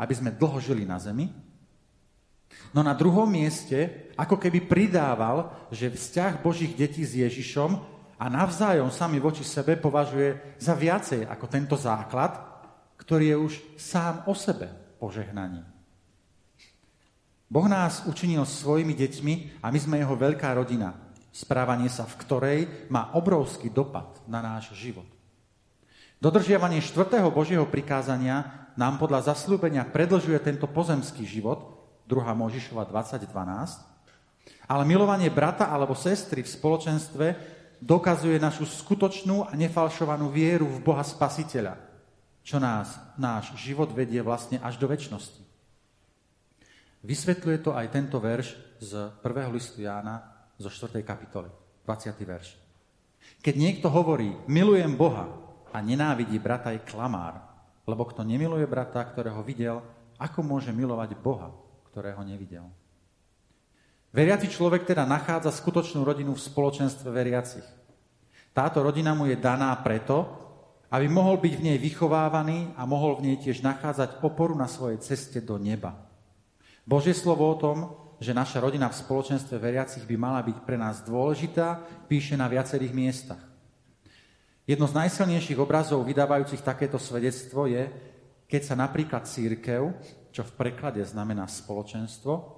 [0.00, 1.28] aby sme dlho žili na zemi.
[2.72, 8.90] No na druhom mieste, ako keby pridával, že vzťah Božích detí s Ježišom a navzájom
[8.90, 12.34] sami voči sebe považuje za viacej ako tento základ,
[12.98, 15.66] ktorý je už sám o sebe požehnaním.
[17.50, 20.96] Boh nás učinil svojimi deťmi a my sme jeho veľká rodina,
[21.30, 22.60] správanie sa v ktorej
[22.90, 25.06] má obrovský dopad na náš život.
[26.18, 31.76] Dodržiavanie štvrtého Božieho prikázania nám podľa zaslúbenia predlžuje tento pozemský život,
[32.08, 32.16] 2.
[32.32, 33.28] Možišova 20.12,
[34.64, 37.26] ale milovanie brata alebo sestry v spoločenstve
[37.84, 41.76] dokazuje našu skutočnú a nefalšovanú vieru v Boha Spasiteľa,
[42.40, 45.44] čo nás, náš život vedie vlastne až do väčšnosti.
[47.04, 49.52] Vysvetľuje to aj tento verš z 1.
[49.52, 50.24] listu Jána
[50.56, 51.04] zo 4.
[51.04, 51.52] kapitoly,
[51.84, 52.16] 20.
[52.24, 52.56] verš.
[53.44, 55.28] Keď niekto hovorí, milujem Boha
[55.68, 57.44] a nenávidí brata, je klamár,
[57.84, 59.84] lebo kto nemiluje brata, ktorého videl,
[60.16, 61.52] ako môže milovať Boha,
[61.92, 62.64] ktorého nevidel?
[64.14, 67.66] Veriaci človek teda nachádza skutočnú rodinu v spoločenstve veriacich.
[68.54, 70.22] Táto rodina mu je daná preto,
[70.94, 75.02] aby mohol byť v nej vychovávaný a mohol v nej tiež nachádzať oporu na svojej
[75.02, 75.98] ceste do neba.
[76.86, 77.90] Božie slovo o tom,
[78.22, 82.94] že naša rodina v spoločenstve veriacich by mala byť pre nás dôležitá, píše na viacerých
[82.94, 83.42] miestach.
[84.62, 87.90] Jedno z najsilnejších obrazov vydávajúcich takéto svedectvo je,
[88.46, 89.90] keď sa napríklad církev,
[90.30, 92.53] čo v preklade znamená spoločenstvo,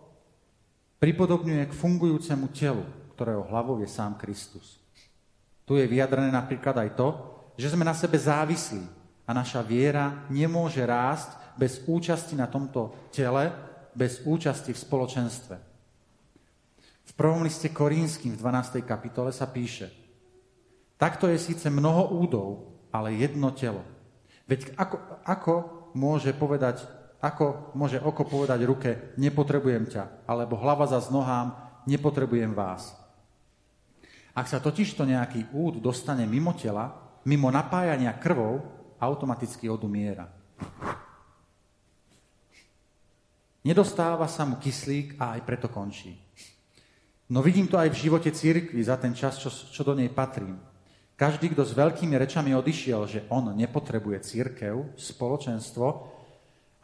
[1.00, 2.84] pripodobňuje k fungujúcemu telu,
[3.16, 4.80] ktorého hlavou je sám Kristus.
[5.66, 7.08] Tu je vyjadrené napríklad aj to,
[7.58, 8.84] že sme na sebe závislí
[9.26, 13.50] a naša viera nemôže rásť bez účasti na tomto tele,
[13.96, 15.56] bez účasti v spoločenstve.
[17.06, 18.84] V prvom liste Korínskym v 12.
[18.84, 19.88] kapitole sa píše
[20.96, 23.84] Takto je síce mnoho údov, ale jedno telo.
[24.48, 25.54] Veď ako, ako
[25.92, 26.84] môže povedať
[27.26, 31.58] ako môže oko povedať ruke, nepotrebujem ťa, alebo hlava za nohám,
[31.90, 32.94] nepotrebujem vás.
[34.36, 36.92] Ak sa totižto nejaký úd dostane mimo tela,
[37.26, 38.62] mimo napájania krvou,
[39.02, 40.30] automaticky odumiera.
[43.66, 46.14] Nedostáva sa mu kyslík a aj preto končí.
[47.26, 50.62] No vidím to aj v živote církvy za ten čas, čo, čo do nej patrím.
[51.16, 56.15] Každý, kto s veľkými rečami odišiel, že on nepotrebuje církev, spoločenstvo,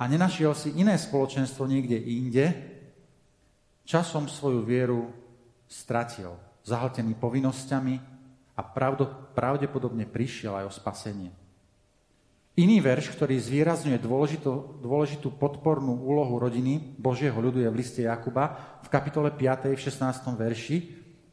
[0.02, 2.50] a nenašiel si iné spoločenstvo niekde inde,
[3.86, 5.14] časom svoju vieru
[5.70, 6.34] stratil,
[6.66, 7.94] zahltený povinnosťami
[8.58, 8.62] a
[9.30, 11.30] pravdepodobne prišiel aj o spasenie.
[12.58, 18.58] Iný verš, ktorý zvýrazňuje dôležitú, dôležitú podpornú úlohu rodiny Božieho ľudu je v liste Jakuba
[18.82, 19.70] v kapitole 5.
[19.70, 20.02] v 16.
[20.34, 20.76] verši,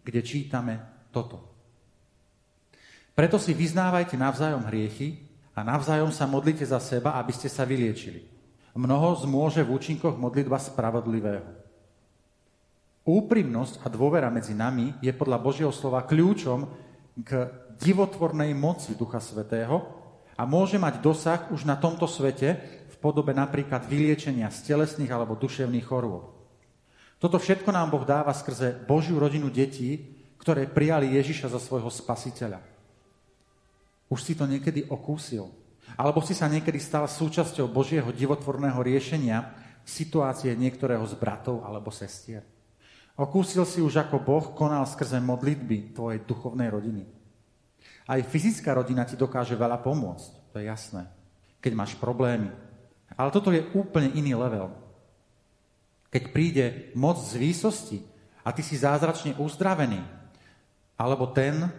[0.05, 0.73] kde čítame
[1.09, 1.41] toto.
[3.17, 5.25] Preto si vyznávajte navzájom hriechy
[5.57, 8.28] a navzájom sa modlite za seba, aby ste sa vyliečili.
[8.77, 11.45] Mnoho zmôže v účinkoch modlitba spravodlivého.
[13.07, 16.69] Úprimnosť a dôvera medzi nami je podľa Božieho slova kľúčom
[17.25, 17.49] k
[17.81, 19.81] divotvornej moci Ducha Svetého
[20.37, 25.39] a môže mať dosah už na tomto svete v podobe napríklad vyliečenia z telesných alebo
[25.39, 26.31] duševných chorôb.
[27.19, 32.63] Toto všetko nám Boh dáva skrze Božiu rodinu detí, ktoré prijali Ježiša za svojho spasiteľa.
[34.07, 35.51] Už si to niekedy okúsil.
[35.95, 39.49] Alebo si sa niekedy stal súčasťou Božieho divotvorného riešenia
[39.87, 42.45] situácie niektorého z bratov alebo sestier.
[43.19, 47.03] Okúsil si už, ako Boh konal skrze modlitby tvojej duchovnej rodiny.
[48.07, 51.03] Aj fyzická rodina ti dokáže veľa pomôcť, to je jasné,
[51.59, 52.49] keď máš problémy.
[53.19, 54.71] Ale toto je úplne iný level.
[56.09, 56.65] Keď príde
[56.95, 57.99] moc z výsosti
[58.41, 59.99] a ty si zázračne uzdravený,
[60.95, 61.69] alebo ten,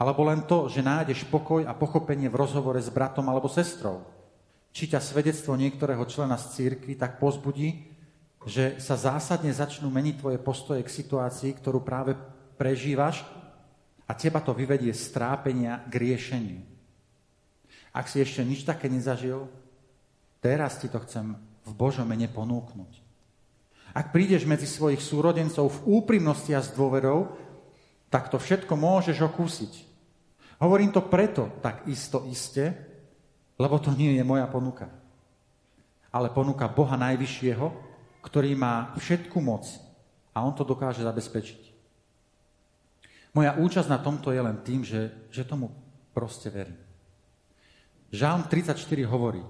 [0.00, 4.00] alebo len to, že nájdeš pokoj a pochopenie v rozhovore s bratom alebo sestrou.
[4.72, 7.92] Či ťa svedectvo niektorého člena z církvy tak pozbudí,
[8.48, 12.16] že sa zásadne začnú meniť tvoje postoje k situácii, ktorú práve
[12.56, 13.28] prežívaš
[14.08, 16.64] a teba to vyvedie z trápenia k riešeniu.
[17.92, 19.44] Ak si ešte nič také nezažil,
[20.40, 21.36] teraz ti to chcem
[21.68, 23.04] v Božom mene ponúknuť.
[23.92, 27.36] Ak prídeš medzi svojich súrodencov v úprimnosti a s dôverou,
[28.08, 29.89] tak to všetko môžeš okúsiť.
[30.60, 32.68] Hovorím to preto tak isto iste,
[33.56, 34.92] lebo to nie je moja ponuka.
[36.12, 37.66] Ale ponuka Boha Najvyššieho,
[38.20, 39.64] ktorý má všetku moc
[40.36, 41.60] a On to dokáže zabezpečiť.
[43.32, 45.70] Moja účasť na tomto je len tým, že, že tomu
[46.12, 46.76] proste verím.
[48.10, 48.74] Žálm 34
[49.06, 49.40] hovorí,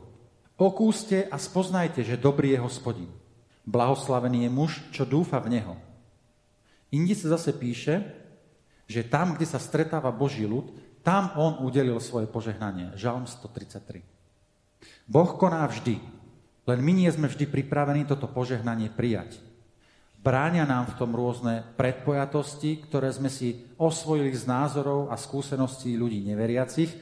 [0.61, 3.09] okúste a spoznajte, že dobrý je hospodin.
[3.65, 5.75] Blahoslavený je muž, čo dúfa v Neho.
[6.93, 8.05] Indi sa zase píše,
[8.85, 10.69] že tam, kde sa stretáva Boží ľud,
[11.01, 12.93] tam on udelil svoje požehnanie.
[12.97, 14.05] Žalm 133.
[15.11, 15.99] Boh koná vždy,
[16.69, 19.41] len my nie sme vždy pripravení toto požehnanie prijať.
[20.21, 26.21] Bráňa nám v tom rôzne predpojatosti, ktoré sme si osvojili z názorov a skúseností ľudí
[26.29, 26.93] neveriacich,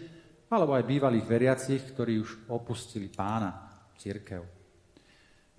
[0.49, 4.46] alebo aj bývalých veriacich, ktorí už opustili pána, církev.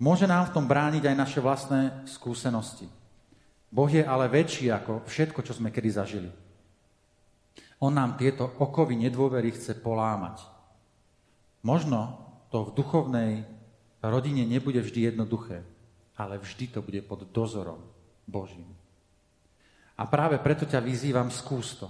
[0.00, 2.88] Môže nám v tom brániť aj naše vlastné skúsenosti.
[3.68, 6.30] Boh je ale väčší ako všetko, čo sme kedy zažili.
[7.80, 10.44] On nám tieto okovy nedôvery chce polámať.
[11.64, 12.20] Možno
[12.52, 13.32] to v duchovnej
[14.04, 15.64] rodine nebude vždy jednoduché,
[16.16, 17.80] ale vždy to bude pod dozorom
[18.28, 18.68] Božím.
[19.96, 21.88] A práve preto ťa vyzývam, skús to.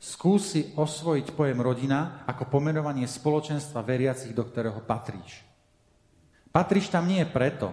[0.00, 5.46] Skúsi osvojiť pojem rodina ako pomenovanie spoločenstva veriacich, do ktorého patríš.
[6.50, 7.70] Patríš tam nie preto,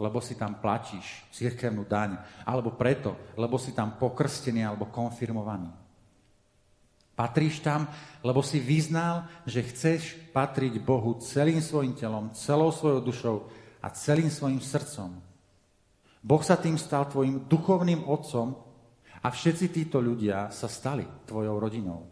[0.00, 5.79] lebo si tam platíš cirkevnú daň, alebo preto, lebo si tam pokrstený alebo konfirmovaný.
[7.20, 7.84] Patríš tam,
[8.24, 13.36] lebo si vyznal, že chceš patriť Bohu celým svojim telom, celou svojou dušou
[13.84, 15.20] a celým svojim srdcom.
[16.24, 18.56] Boh sa tým stal tvojim duchovným otcom
[19.20, 22.08] a všetci títo ľudia sa stali tvojou rodinou.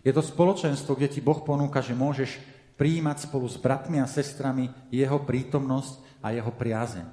[0.00, 2.40] Je to spoločenstvo, kde ti Boh ponúka, že môžeš
[2.80, 7.04] prijímať spolu s bratmi a sestrami jeho prítomnosť a jeho priazeň.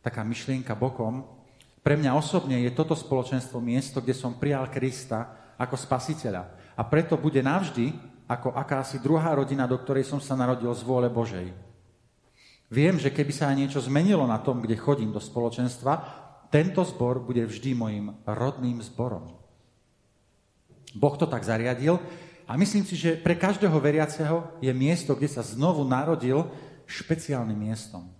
[0.00, 1.39] Taká myšlienka bokom.
[1.80, 6.76] Pre mňa osobne je toto spoločenstvo miesto, kde som prijal Krista ako spasiteľa.
[6.76, 7.92] A preto bude navždy
[8.28, 11.50] ako akási druhá rodina, do ktorej som sa narodil z vôle Božej.
[12.70, 15.98] Viem, že keby sa niečo zmenilo na tom, kde chodím do spoločenstva,
[16.54, 19.34] tento zbor bude vždy mojim rodným zborom.
[20.94, 21.98] Boh to tak zariadil
[22.46, 26.46] a myslím si, že pre každého veriaceho je miesto, kde sa znovu narodil
[26.86, 28.10] špeciálnym miestom.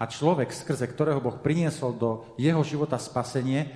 [0.00, 3.68] A človek, skrze ktorého Boh priniesol do jeho života spasenie,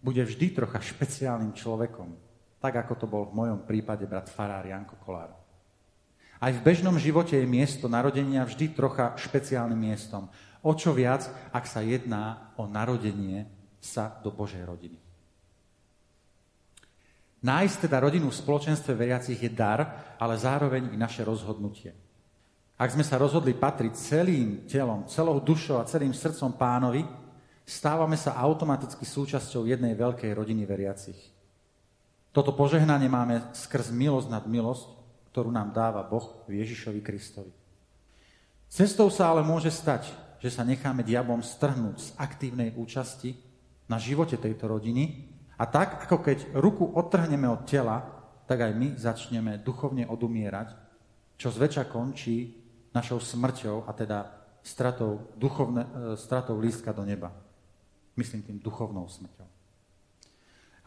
[0.00, 2.16] bude vždy trocha špeciálnym človekom.
[2.56, 5.36] Tak, ako to bol v mojom prípade brat Farár Janko Kolár.
[6.40, 10.32] Aj v bežnom živote je miesto narodenia vždy trocha špeciálnym miestom.
[10.64, 13.48] O čo viac, ak sa jedná o narodenie
[13.80, 14.96] sa do Božej rodiny.
[17.44, 22.05] Nájsť teda rodinu v spoločenstve veriacich je dar, ale zároveň i naše rozhodnutie.
[22.76, 27.08] Ak sme sa rozhodli patriť celým telom, celou dušou a celým srdcom pánovi,
[27.64, 31.16] stávame sa automaticky súčasťou jednej veľkej rodiny veriacich.
[32.36, 34.92] Toto požehnanie máme skrz milosť nad milosť,
[35.32, 37.48] ktorú nám dáva Boh v Ježišovi Kristovi.
[38.68, 43.40] Cestou sa ale môže stať, že sa necháme diabom strhnúť z aktívnej účasti
[43.88, 48.04] na živote tejto rodiny a tak, ako keď ruku odtrhneme od tela,
[48.44, 50.76] tak aj my začneme duchovne odumierať,
[51.40, 52.55] čo zväčša končí
[52.96, 54.32] našou smrťou a teda
[54.64, 57.28] stratou, duchovne, e, stratou lístka do neba.
[58.16, 59.44] Myslím tým duchovnou smrťou.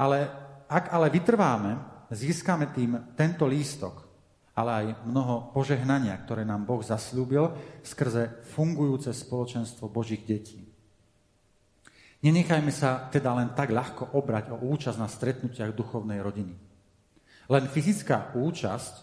[0.02, 0.26] Ale
[0.66, 1.78] ak ale vytrváme,
[2.10, 4.10] získame tým tento lístok,
[4.58, 7.54] ale aj mnoho požehnania, ktoré nám Boh zaslúbil
[7.86, 10.66] skrze fungujúce spoločenstvo Božích detí.
[12.20, 16.52] Nenechajme sa teda len tak ľahko obrať o účasť na stretnutiach duchovnej rodiny.
[17.48, 18.94] Len fyzická účasť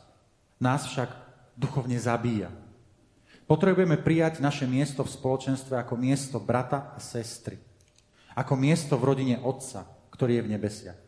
[0.61, 1.09] nás však
[1.57, 2.53] duchovne zabíja.
[3.47, 7.63] Potrebujeme prijať naše miesto v spoločenstve ako miesto brata a sestry.
[8.35, 10.99] Ako miesto v rodine Otca, ktorý je v nebesiach.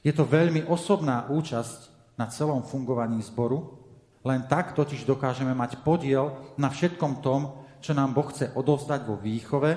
[0.00, 3.76] Je to veľmi osobná účasť na celom fungovaní zboru,
[4.24, 9.20] len tak totiž dokážeme mať podiel na všetkom tom, čo nám Boh chce odovzdať vo
[9.20, 9.76] výchove,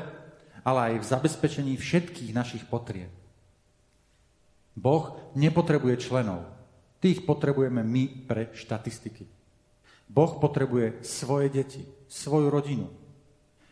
[0.63, 3.11] ale aj v zabezpečení všetkých našich potrieb.
[4.73, 6.47] Boh nepotrebuje členov.
[7.03, 9.42] Tých potrebujeme my pre štatistiky.
[10.13, 12.85] Boh potrebuje svoje deti, svoju rodinu,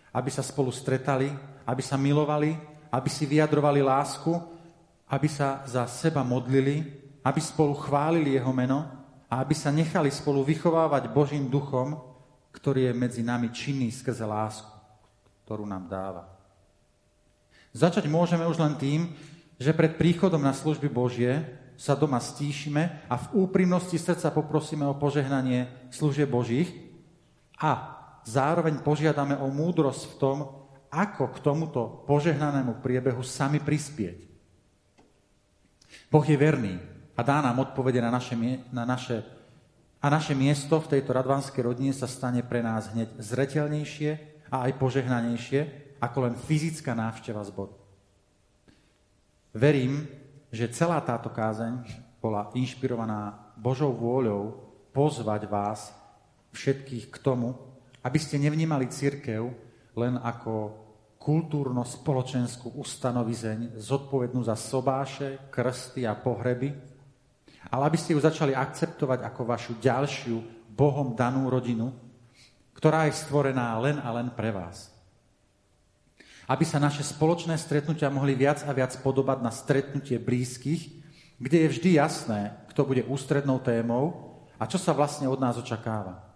[0.10, 1.30] aby sa spolu stretali,
[1.70, 2.58] aby sa milovali,
[2.90, 4.34] aby si vyjadrovali lásku,
[5.06, 6.82] aby sa za seba modlili,
[7.22, 8.90] aby spolu chválili jeho meno
[9.30, 12.02] a aby sa nechali spolu vychovávať Božím duchom,
[12.50, 14.74] ktorý je medzi nami činný skrze lásku,
[15.46, 16.26] ktorú nám dáva.
[17.72, 19.14] Začať môžeme už len tým,
[19.62, 21.38] že pred príchodom na služby Božie
[21.82, 26.70] sa doma stíšime a v úprimnosti srdca poprosíme o požehnanie služieb Božích
[27.58, 30.38] a zároveň požiadame o múdrosť v tom,
[30.94, 34.30] ako k tomuto požehnanému priebehu sami prispieť.
[36.14, 36.78] Boh je verný
[37.18, 38.38] a dá nám odpovede na naše,
[38.70, 39.26] na naše,
[39.98, 44.12] a naše miesto v tejto radvanskej rodine sa stane pre nás hneď zretelnejšie
[44.54, 45.62] a aj požehnanejšie
[45.98, 47.74] ako len fyzická návšteva zboru.
[49.58, 50.21] Verím,
[50.52, 51.88] že celá táto kázeň
[52.20, 54.60] bola inšpirovaná Božou vôľou
[54.92, 55.96] pozvať vás
[56.52, 57.56] všetkých k tomu,
[58.04, 59.48] aby ste nevnímali církev
[59.96, 60.76] len ako
[61.22, 66.76] kultúrno-spoločenskú ustanovizeň zodpovednú za sobáše, krsty a pohreby,
[67.72, 71.96] ale aby ste ju začali akceptovať ako vašu ďalšiu Bohom danú rodinu,
[72.76, 74.91] ktorá je stvorená len a len pre vás
[76.52, 81.00] aby sa naše spoločné stretnutia mohli viac a viac podobať na stretnutie blízkych,
[81.40, 86.36] kde je vždy jasné, kto bude ústrednou témou a čo sa vlastne od nás očakáva.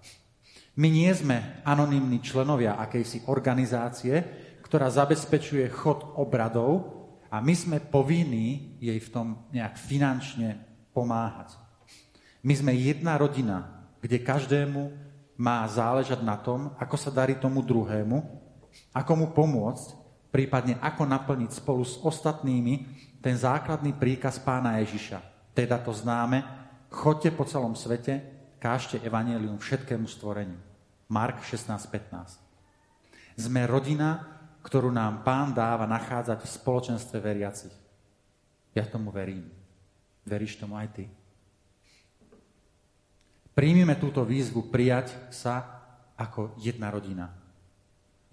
[0.80, 4.24] My nie sme anonimní členovia akejsi organizácie,
[4.64, 6.96] ktorá zabezpečuje chod obradov
[7.28, 10.64] a my sme povinní jej v tom nejak finančne
[10.96, 11.60] pomáhať.
[12.40, 14.96] My sme jedna rodina, kde každému
[15.36, 18.24] má záležať na tom, ako sa darí tomu druhému,
[18.96, 20.05] ako mu pomôcť,
[20.36, 22.84] prípadne ako naplniť spolu s ostatnými
[23.24, 25.24] ten základný príkaz pána Ježiša.
[25.56, 26.44] Teda to známe,
[26.92, 28.20] chodte po celom svete,
[28.60, 30.60] kážte evanelium všetkému stvoreniu.
[31.08, 32.36] Mark 16.15.
[33.40, 34.28] Sme rodina,
[34.60, 37.76] ktorú nám pán dáva nachádzať v spoločenstve veriacich.
[38.76, 39.48] Ja tomu verím.
[40.28, 41.08] Veríš tomu aj ty?
[43.56, 45.64] Príjmime túto výzvu prijať sa
[46.20, 47.32] ako jedna rodina.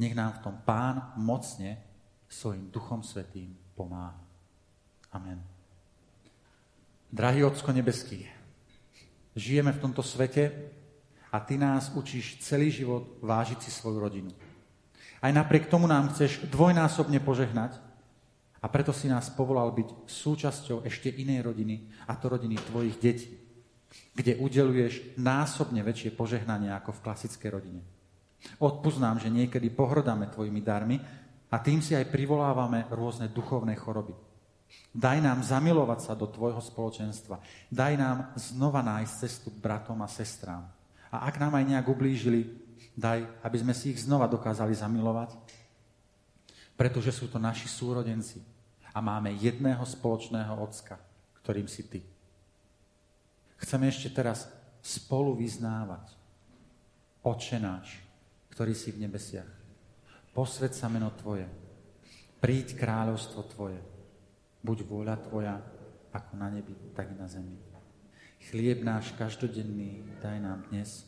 [0.03, 1.91] Nech nám v tom pán mocne
[2.33, 4.16] svojim duchom svetým pomáha.
[5.12, 5.37] Amen.
[7.12, 8.24] Drahý Ocko nebeský,
[9.37, 10.72] žijeme v tomto svete,
[11.33, 14.30] a ty nás učíš celý život vážiť si svoju rodinu.
[15.24, 17.80] Aj napriek tomu nám chceš dvojnásobne požehnať
[18.61, 23.33] a preto si nás povolal byť súčasťou ešte inej rodiny, a to rodiny tvojich detí,
[24.12, 27.80] kde udeluješ násobne väčšie požehnanie ako v klasickej rodine.
[28.61, 31.01] Odpúsť nám, že niekedy pohrdáme tvojimi darmi
[31.53, 34.16] a tým si aj privolávame rôzne duchovné choroby.
[34.96, 37.36] Daj nám zamilovať sa do tvojho spoločenstva.
[37.68, 40.64] Daj nám znova nájsť cestu k bratom a sestrám
[41.12, 42.48] a ak nám aj nejak ublížili,
[42.96, 45.36] daj, aby sme si ich znova dokázali zamilovať,
[46.72, 48.40] pretože sú to naši súrodenci
[48.96, 50.96] a máme jedného spoločného ocka,
[51.44, 52.00] ktorým si ty.
[53.61, 54.48] Chceme ešte teraz
[54.80, 56.16] spolu vyznávať.
[57.22, 58.00] Oče náš,
[58.50, 59.46] ktorý si v nebesiach,
[60.33, 61.45] posved sa meno Tvoje,
[62.41, 63.80] príď kráľovstvo Tvoje,
[64.64, 65.61] buď vôľa Tvoja,
[66.12, 67.57] ako na nebi, tak i na zemi.
[68.51, 71.07] Chlieb náš každodenný daj nám dnes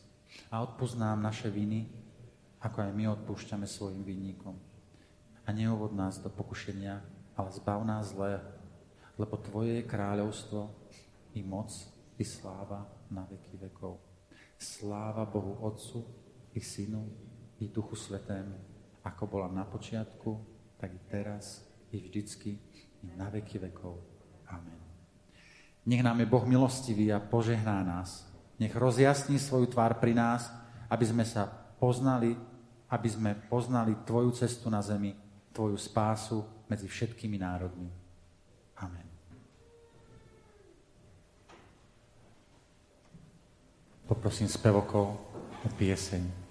[0.52, 1.90] a odpúsť nám naše viny,
[2.62, 4.54] ako aj my odpúšťame svojim vinníkom.
[5.44, 7.02] A neuvod nás do pokušenia,
[7.34, 8.38] ale zbav nás zlé,
[9.18, 10.70] lebo Tvoje je kráľovstvo
[11.34, 11.74] i moc,
[12.14, 13.98] i sláva na veky vekov.
[14.54, 16.06] Sláva Bohu Otcu,
[16.54, 17.02] i Synu,
[17.58, 18.73] i Duchu Svetému,
[19.04, 20.40] ako bola na počiatku,
[20.80, 21.60] tak i teraz,
[21.92, 22.56] i vždycky,
[23.04, 24.00] i na veky vekov.
[24.48, 24.80] Amen.
[25.84, 28.24] Nech nám je Boh milostivý a požehná nás.
[28.56, 30.48] Nech rozjasní svoju tvár pri nás,
[30.88, 31.44] aby sme sa
[31.76, 32.32] poznali,
[32.88, 35.12] aby sme poznali Tvoju cestu na zemi,
[35.52, 37.92] Tvoju spásu medzi všetkými národmi.
[38.80, 39.06] Amen.
[44.08, 45.16] Poprosím spevokov
[45.64, 46.43] o pieseň.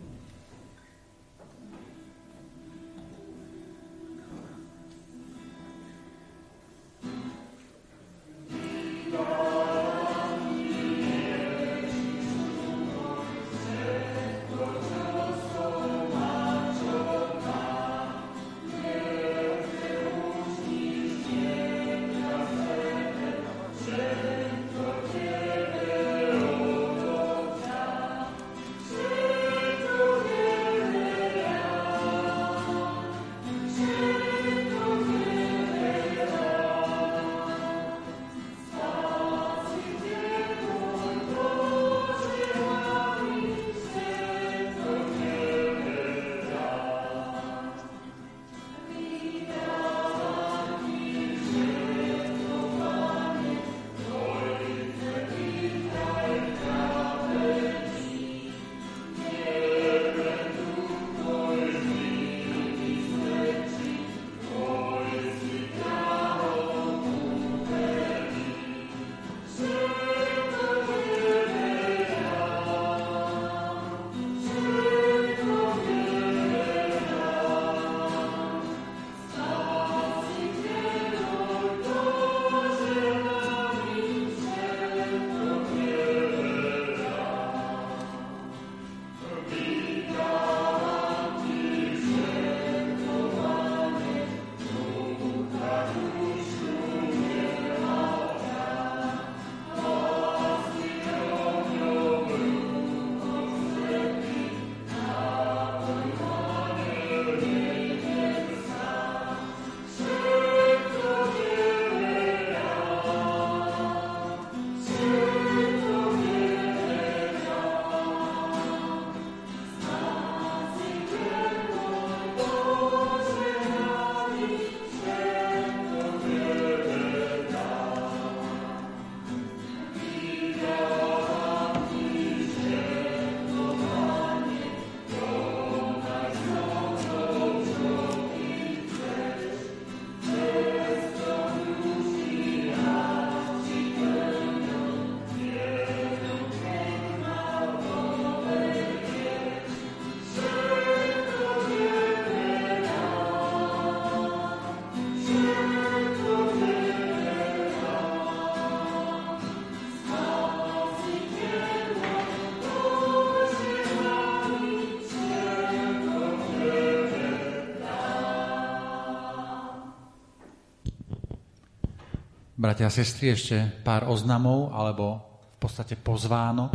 [172.64, 175.20] Bratia a sestry, ešte pár oznamov alebo
[175.60, 176.72] v podstate pozvánok.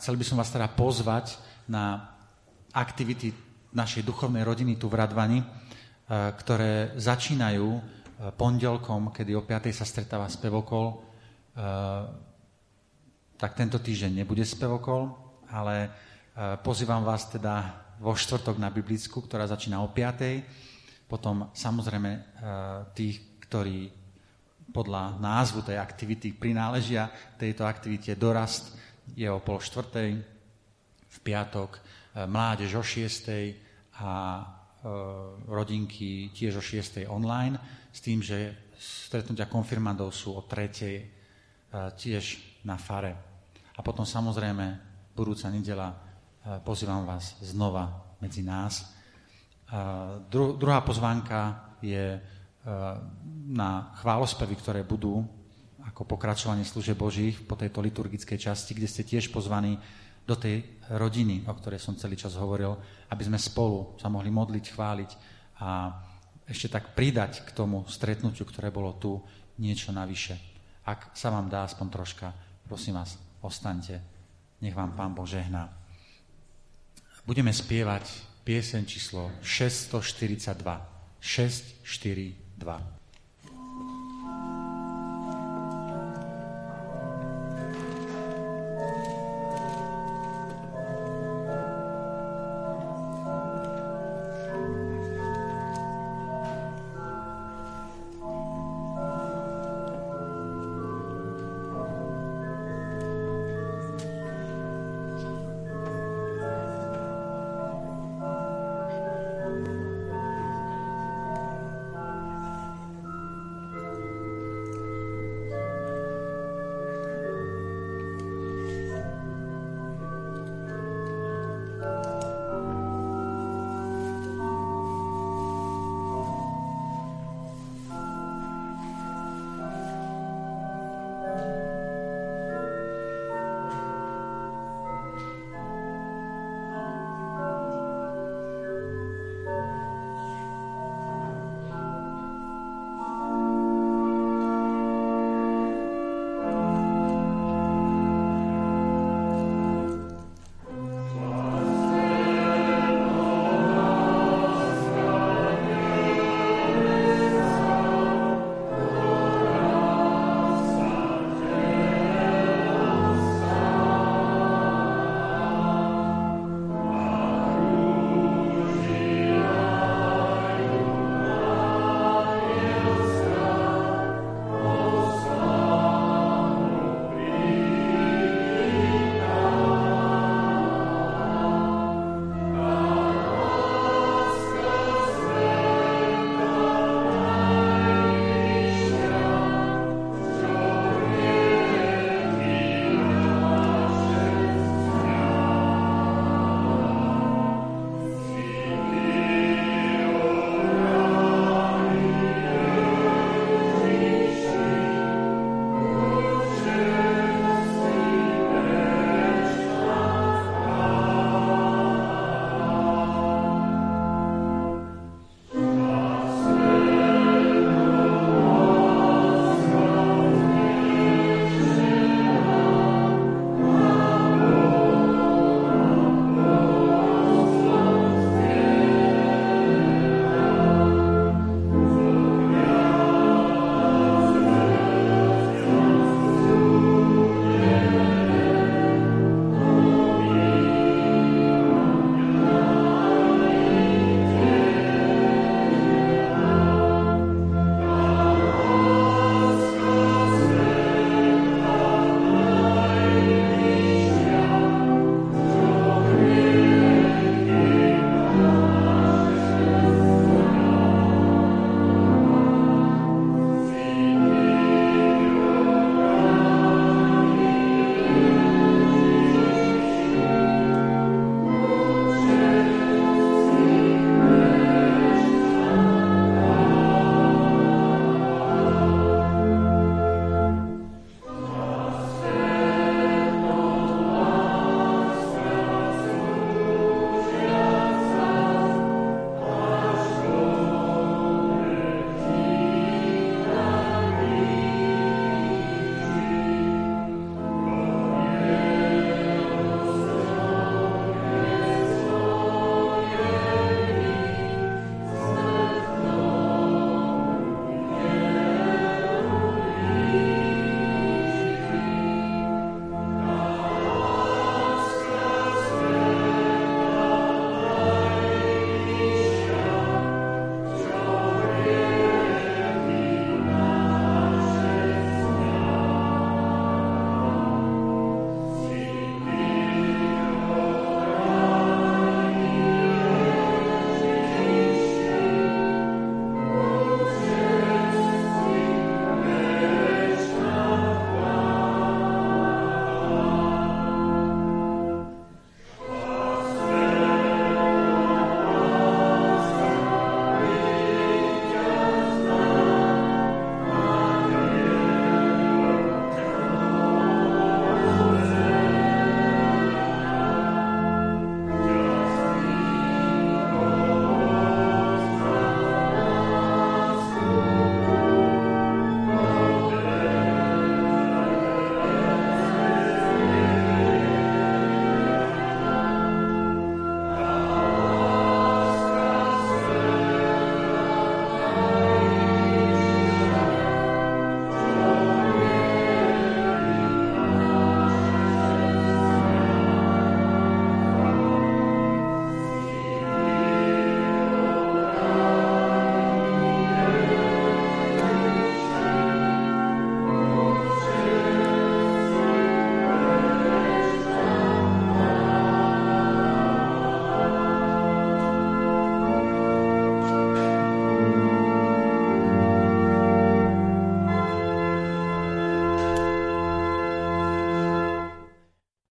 [0.00, 1.36] Chcel by som vás teda pozvať
[1.68, 2.00] na
[2.72, 3.28] aktivity
[3.76, 5.44] našej duchovnej rodiny tu v Radvani,
[6.08, 7.76] ktoré začínajú
[8.40, 9.68] pondelkom, kedy o 5.
[9.68, 11.12] sa stretáva spevokol.
[13.36, 15.12] Tak tento týždeň nebude spevokol,
[15.52, 15.92] ale
[16.64, 21.04] pozývam vás teda vo štvrtok na Biblicku, ktorá začína o 5.
[21.04, 22.10] Potom samozrejme
[22.96, 24.00] tých, ktorí
[24.74, 27.06] podľa názvu tej aktivity prináležia
[27.38, 28.74] tejto aktivite dorast
[29.14, 30.10] je o pol štvrtej,
[31.14, 31.80] v piatok e,
[32.26, 33.54] mládež o šiestej
[34.02, 34.44] a e,
[35.46, 37.54] rodinky tiež o šiestej online,
[37.94, 41.06] s tým, že stretnutia konfirmandov sú o tretej e,
[41.94, 42.24] tiež
[42.66, 43.14] na fare.
[43.78, 44.66] A potom samozrejme
[45.14, 45.94] budúca nedela
[46.62, 47.88] pozývam vás znova
[48.20, 48.92] medzi nás.
[50.28, 52.20] Dru- druhá pozvánka je
[53.44, 55.20] na chválospevy, ktoré budú
[55.84, 59.76] ako pokračovanie služe Božích po tejto liturgickej časti, kde ste tiež pozvaní
[60.24, 62.72] do tej rodiny, o ktorej som celý čas hovoril,
[63.12, 65.10] aby sme spolu sa mohli modliť, chváliť
[65.60, 65.92] a
[66.48, 69.20] ešte tak pridať k tomu stretnutiu, ktoré bolo tu,
[69.60, 70.40] niečo navyše.
[70.84, 72.32] Ak sa vám dá aspoň troška,
[72.64, 74.00] prosím vás, ostaňte.
[74.60, 75.68] Nech vám Pán Boh žehná.
[77.24, 78.04] Budeme spievať
[78.44, 80.60] pieseň číslo 642.
[81.20, 82.43] 642.
[82.58, 83.03] 2.